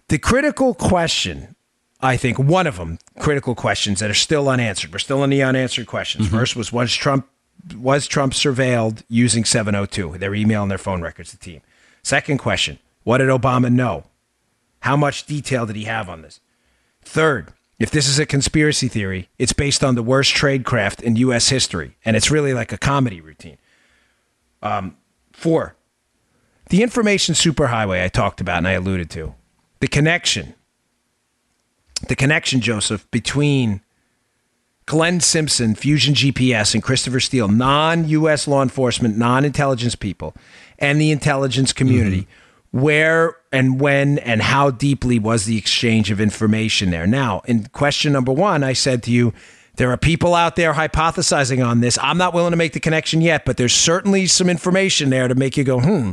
[0.08, 1.56] The critical question
[2.02, 4.94] I think one of them critical questions that are still unanswered.
[4.94, 6.28] We're still in the unanswered questions.
[6.28, 7.28] First was was Trump
[7.76, 11.62] was Trump surveilled using 702, their email and their phone records, the team.
[12.04, 14.06] Second question, what did Obama know?
[14.82, 16.40] How much detail did he have on this?
[17.02, 21.50] Third, if this is a conspiracy theory, it's based on the worst tradecraft in U.S.
[21.50, 23.58] history, and it's really like a comedy routine.
[24.62, 24.98] Um,
[25.34, 25.76] four,
[26.70, 29.36] the information superhighway I talked about and I alluded to,
[29.80, 30.56] the connection,
[32.08, 33.82] the connection, Joseph, between
[34.86, 40.34] Glenn Simpson, Fusion GPS, and Christopher Steele, non US law enforcement, non intelligence people,
[40.80, 42.28] and the intelligence community.
[42.72, 47.08] Where and when and how deeply was the exchange of information there?
[47.08, 49.34] Now, in question number one, I said to you,
[49.76, 51.98] there are people out there hypothesizing on this.
[52.02, 55.36] I'm not willing to make the connection yet, but there's certainly some information there to
[55.36, 56.12] make you go, hmm.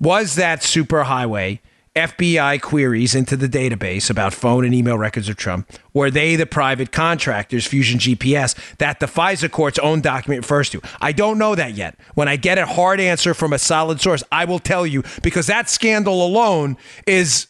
[0.00, 1.60] Was that superhighway
[1.94, 5.70] FBI queries into the database about phone and email records of Trump?
[5.92, 10.80] Were they the private contractors, Fusion GPS, that the FISA court's own document refers to?
[11.02, 11.98] I don't know that yet.
[12.14, 15.46] When I get a hard answer from a solid source, I will tell you because
[15.48, 17.48] that scandal alone is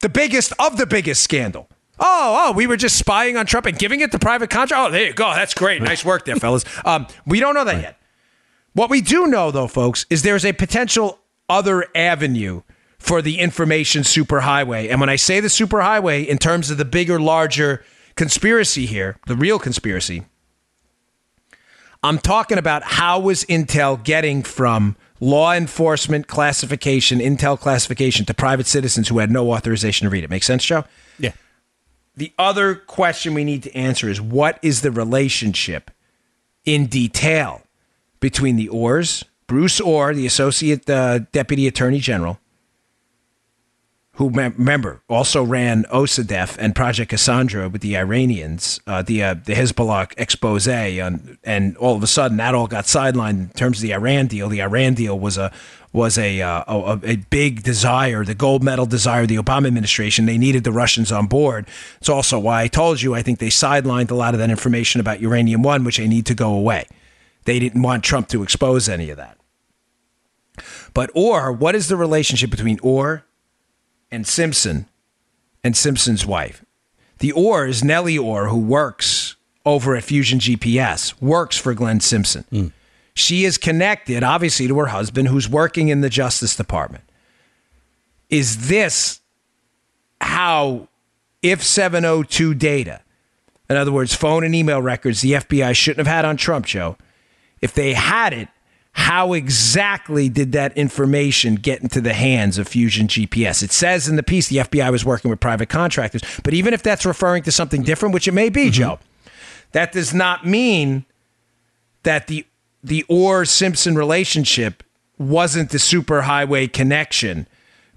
[0.00, 1.68] the biggest of the biggest scandal.
[2.00, 4.88] Oh, oh, we were just spying on Trump and giving it to private contract.
[4.88, 5.32] Oh, there you go.
[5.32, 5.80] That's great.
[5.80, 6.64] Nice work there, fellas.
[6.84, 8.00] Um, we don't know that yet.
[8.72, 12.62] What we do know, though, folks, is there's a potential other avenue
[13.04, 14.90] for the information superhighway.
[14.90, 17.84] And when I say the superhighway, in terms of the bigger, larger
[18.14, 20.24] conspiracy here, the real conspiracy,
[22.02, 28.66] I'm talking about how was Intel getting from law enforcement classification, Intel classification, to private
[28.66, 30.30] citizens who had no authorization to read it.
[30.30, 30.84] Make sense, Joe?
[31.18, 31.32] Yeah.
[32.16, 35.90] The other question we need to answer is what is the relationship
[36.64, 37.60] in detail
[38.18, 42.40] between the Ohrs, Bruce Ohr, the Associate uh, Deputy Attorney General,
[44.16, 49.54] who remember also ran OCDETF and Project Cassandra with the Iranians, uh, the uh, the
[49.54, 53.82] Hezbollah expose, on, and all of a sudden that all got sidelined in terms of
[53.82, 54.48] the Iran deal.
[54.48, 55.50] The Iran deal was a
[55.92, 60.26] was a uh, a, a big desire, the gold medal desire of the Obama administration.
[60.26, 61.66] They needed the Russians on board.
[61.98, 65.00] It's also why I told you I think they sidelined a lot of that information
[65.00, 66.86] about Uranium One, which they need to go away.
[67.46, 69.38] They didn't want Trump to expose any of that.
[70.94, 73.24] But or what is the relationship between Ohr
[74.14, 74.86] and Simpson
[75.62, 76.64] and Simpson's wife?
[77.18, 79.36] The Ohr is Nellie Ohr, who works
[79.66, 82.44] over at Fusion GPS, works for Glenn Simpson.
[82.50, 82.66] Hmm.
[83.14, 87.04] She is connected, obviously, to her husband, who's working in the Justice Department.
[88.28, 89.20] Is this
[90.20, 90.88] how,
[91.42, 93.02] if 702 data,
[93.70, 96.96] in other words, phone and email records the FBI shouldn't have had on Trump, Joe,
[97.60, 98.48] if they had it,
[98.94, 103.62] how exactly did that information get into the hands of Fusion GPS?
[103.62, 106.82] It says in the piece the FBI was working with private contractors, but even if
[106.82, 108.70] that's referring to something different, which it may be, mm-hmm.
[108.70, 108.98] Joe,
[109.72, 111.04] that does not mean
[112.04, 112.46] that the
[112.84, 114.82] the Ohr Simpson relationship
[115.18, 117.48] wasn't the superhighway connection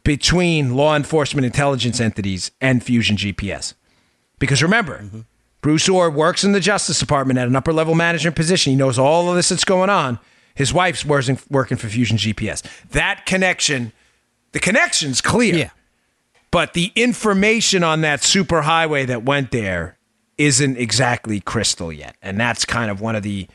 [0.03, 3.73] between law enforcement intelligence entities and Fusion GPS.
[4.39, 5.19] Because remember, mm-hmm.
[5.61, 8.71] Bruce Ohr works in the Justice Department at an upper level management position.
[8.71, 10.19] He knows all of this that's going on.
[10.57, 12.63] His wife's working, working for Fusion GPS.
[12.89, 13.93] That connection,
[14.51, 15.55] the connection's clear.
[15.55, 15.69] Yeah.
[16.49, 19.97] But the information on that superhighway that went there
[20.37, 22.15] isn't exactly crystal yet.
[22.21, 23.47] And that's kind of one of the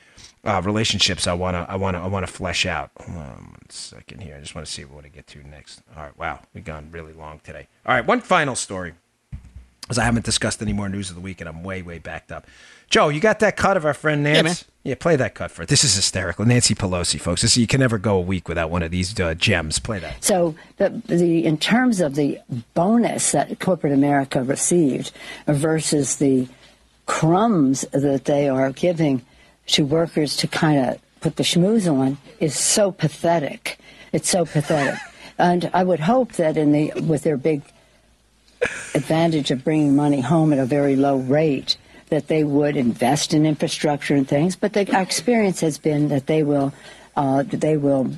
[0.45, 2.91] uh, relationships I want to I want to I want to flesh out.
[2.99, 4.37] Hold on one second here.
[4.37, 5.83] I just want to see what I get to next.
[5.97, 6.17] All right.
[6.19, 7.69] Wow, we've gone really long today.
[7.87, 8.95] All right, one final story,
[9.89, 12.33] as I haven't discussed any more news of the week, and I'm way way backed
[12.33, 12.47] up.
[12.93, 14.37] Joe, you got that cut of our friend Nance?
[14.37, 14.57] Yeah, man.
[14.85, 15.69] Yeah, play that cut for it.
[15.71, 16.45] This is hysterical.
[16.45, 17.41] Nancy Pelosi, folks.
[17.41, 19.79] This, you can never go a week without one of these uh, gems.
[19.79, 20.23] Play that.
[20.23, 22.39] So the, the in terms of the
[22.75, 25.11] bonus that corporate America received
[25.47, 26.47] versus the
[27.07, 29.25] crumbs that they are giving
[29.69, 33.79] to workers to kind of put the schmooze on is so pathetic.
[34.13, 35.01] It's so pathetic.
[35.39, 37.63] And I would hope that in the with their big
[38.95, 41.79] advantage of bringing money home at a very low rate,
[42.13, 44.55] that they would invest in infrastructure and things.
[44.55, 46.73] But the, our experience has been that they will
[47.17, 48.11] uh, they will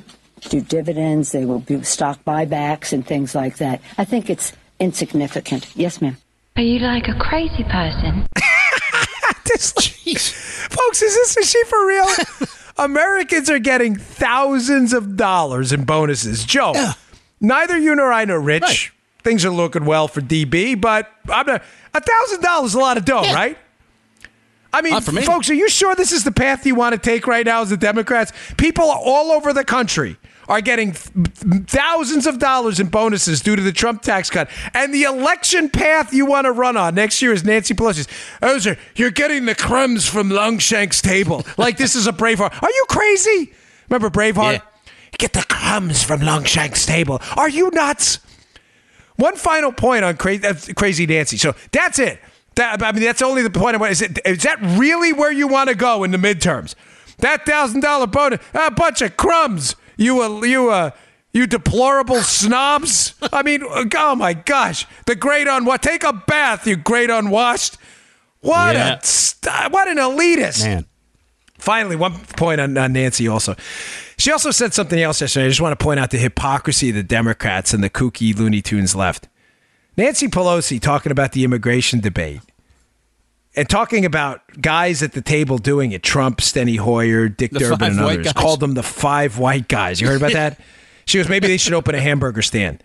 [0.51, 3.81] do dividends, they will do stock buybacks and things like that.
[3.97, 5.69] I think it's insignificant.
[5.77, 6.17] Yes, ma'am.
[6.57, 8.27] Are you like a crazy person?
[9.47, 9.73] This-
[10.71, 12.07] folks, is this is she for real?
[12.79, 16.45] Americans are getting thousands of dollars in bonuses.
[16.45, 16.73] Joe,
[17.41, 18.63] neither you nor I know Rich.
[18.63, 18.91] Right.
[19.23, 21.63] Things are looking well for DB, but I'm not,
[21.95, 23.35] a thousand dollars is a lot of dough, Yeah.
[23.35, 23.59] right?
[24.75, 24.93] I mean,
[25.27, 27.71] folks, are you sure this is the path you want to take right now as
[27.71, 28.33] the Democrats?
[28.57, 30.17] People all over the country
[30.49, 34.51] are getting th- thousands of dollars in bonuses due to the Trump tax cut.
[34.75, 38.09] And the election path you want to run on next year is Nancy Pelosi's.
[38.67, 41.45] Are, you're getting the crumbs from Longshank's table.
[41.57, 42.63] like this is a Braveheart.
[42.63, 43.53] Are you crazy?
[43.89, 44.55] Remember Braveheart?
[44.55, 44.61] Yeah.
[45.19, 47.21] Get the crumbs from Longshank's table.
[47.37, 48.19] Are you nuts?
[49.17, 51.37] One final point on crazy, uh, crazy Nancy.
[51.37, 52.19] So that's it.
[52.57, 53.81] That, I mean, that's only the point.
[53.91, 54.19] Is it?
[54.25, 56.75] Is that really where you want to go in the midterms?
[57.19, 59.77] That thousand dollar bonus, a bunch of crumbs.
[59.97, 60.91] You, uh, you, uh,
[61.33, 63.15] you deplorable snobs.
[63.33, 65.83] I mean, oh my gosh, the great on what?
[65.83, 67.77] Take a bath, you great unwashed.
[68.41, 68.99] What Yeah.
[68.99, 70.65] a st- what an elitist.
[70.65, 70.87] Man.
[71.59, 73.57] Finally, one point on, on Nancy also.
[74.19, 75.47] She also said something else yesterday.
[75.47, 78.61] I just want to point out the hypocrisy of the Democrats and the kooky Looney
[78.61, 79.29] Tunes left.
[79.97, 82.41] Nancy Pelosi talking about the immigration debate
[83.57, 87.93] and talking about guys at the table doing it Trump, Steny Hoyer, Dick The Durbin,
[87.93, 88.33] and others.
[88.33, 90.01] Called them the five white guys.
[90.01, 90.59] You heard about that?
[91.07, 92.83] She goes, maybe they should open a hamburger stand.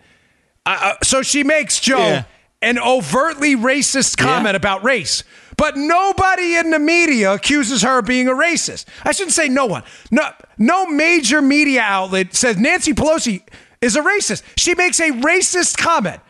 [0.66, 2.24] Uh, uh, so she makes Joe Yeah.
[2.60, 4.56] an overtly racist comment Yeah.
[4.56, 5.24] about race.
[5.56, 8.84] But nobody in the media accuses her of being a racist.
[9.04, 9.84] I shouldn't say no one.
[10.10, 13.40] No, no major media outlet says Nancy Pelosi
[13.80, 14.42] is a racist.
[14.58, 16.20] She makes a racist comment.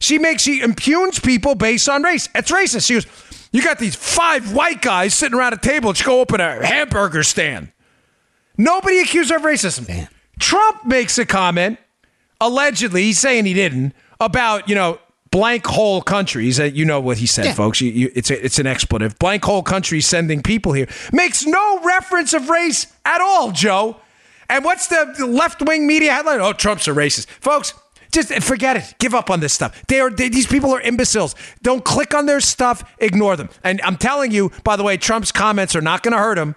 [0.00, 2.28] She makes she impugns people based on race.
[2.34, 2.86] It's racist.
[2.86, 3.06] She goes,
[3.52, 5.88] you got these five white guys sitting around a table.
[5.88, 7.72] Let's go open a hamburger stand.
[8.56, 10.08] Nobody accused her of racism.
[10.38, 11.78] Trump makes a comment,
[12.40, 14.98] allegedly, he's saying he didn't, about, you know,
[15.30, 16.58] blank hole countries.
[16.58, 17.80] You know what he said, folks.
[17.80, 19.18] You, you, it's, a, it's an expletive.
[19.18, 20.88] Blank hole countries sending people here.
[21.12, 23.96] Makes no reference of race at all, Joe.
[24.50, 26.40] And what's the left wing media headline?
[26.40, 27.26] Oh, Trump's a racist.
[27.26, 27.74] Folks,
[28.12, 28.94] just forget it.
[28.98, 29.82] Give up on this stuff.
[29.86, 31.34] They are they, these people are imbeciles.
[31.62, 32.94] Don't click on their stuff.
[32.98, 33.48] Ignore them.
[33.62, 36.54] And I'm telling you, by the way, Trump's comments are not going to hurt him.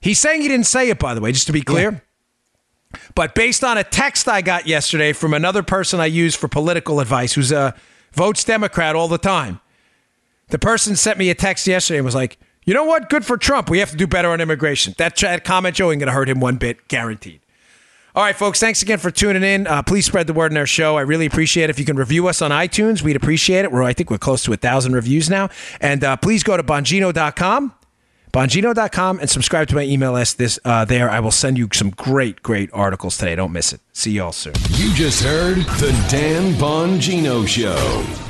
[0.00, 2.02] He's saying he didn't say it, by the way, just to be clear.
[3.14, 7.00] But based on a text I got yesterday from another person I use for political
[7.00, 7.74] advice who's a
[8.12, 9.60] votes Democrat all the time,
[10.48, 13.08] the person sent me a text yesterday and was like, you know what?
[13.08, 13.70] Good for Trump.
[13.70, 14.94] We have to do better on immigration.
[14.98, 17.40] That, that comment, Joe, ain't going to hurt him one bit, guaranteed.
[18.14, 19.68] All right, folks, thanks again for tuning in.
[19.68, 20.96] Uh, please spread the word in our show.
[20.96, 21.70] I really appreciate it.
[21.70, 23.70] If you can review us on iTunes, we'd appreciate it.
[23.70, 25.48] We're, I think we're close to a 1,000 reviews now.
[25.80, 27.72] And uh, please go to bongino.com,
[28.32, 31.08] bongino.com, and subscribe to my email list this, uh, there.
[31.08, 33.36] I will send you some great, great articles today.
[33.36, 33.80] Don't miss it.
[33.92, 34.54] See y'all soon.
[34.70, 38.29] You just heard the Dan Bongino Show.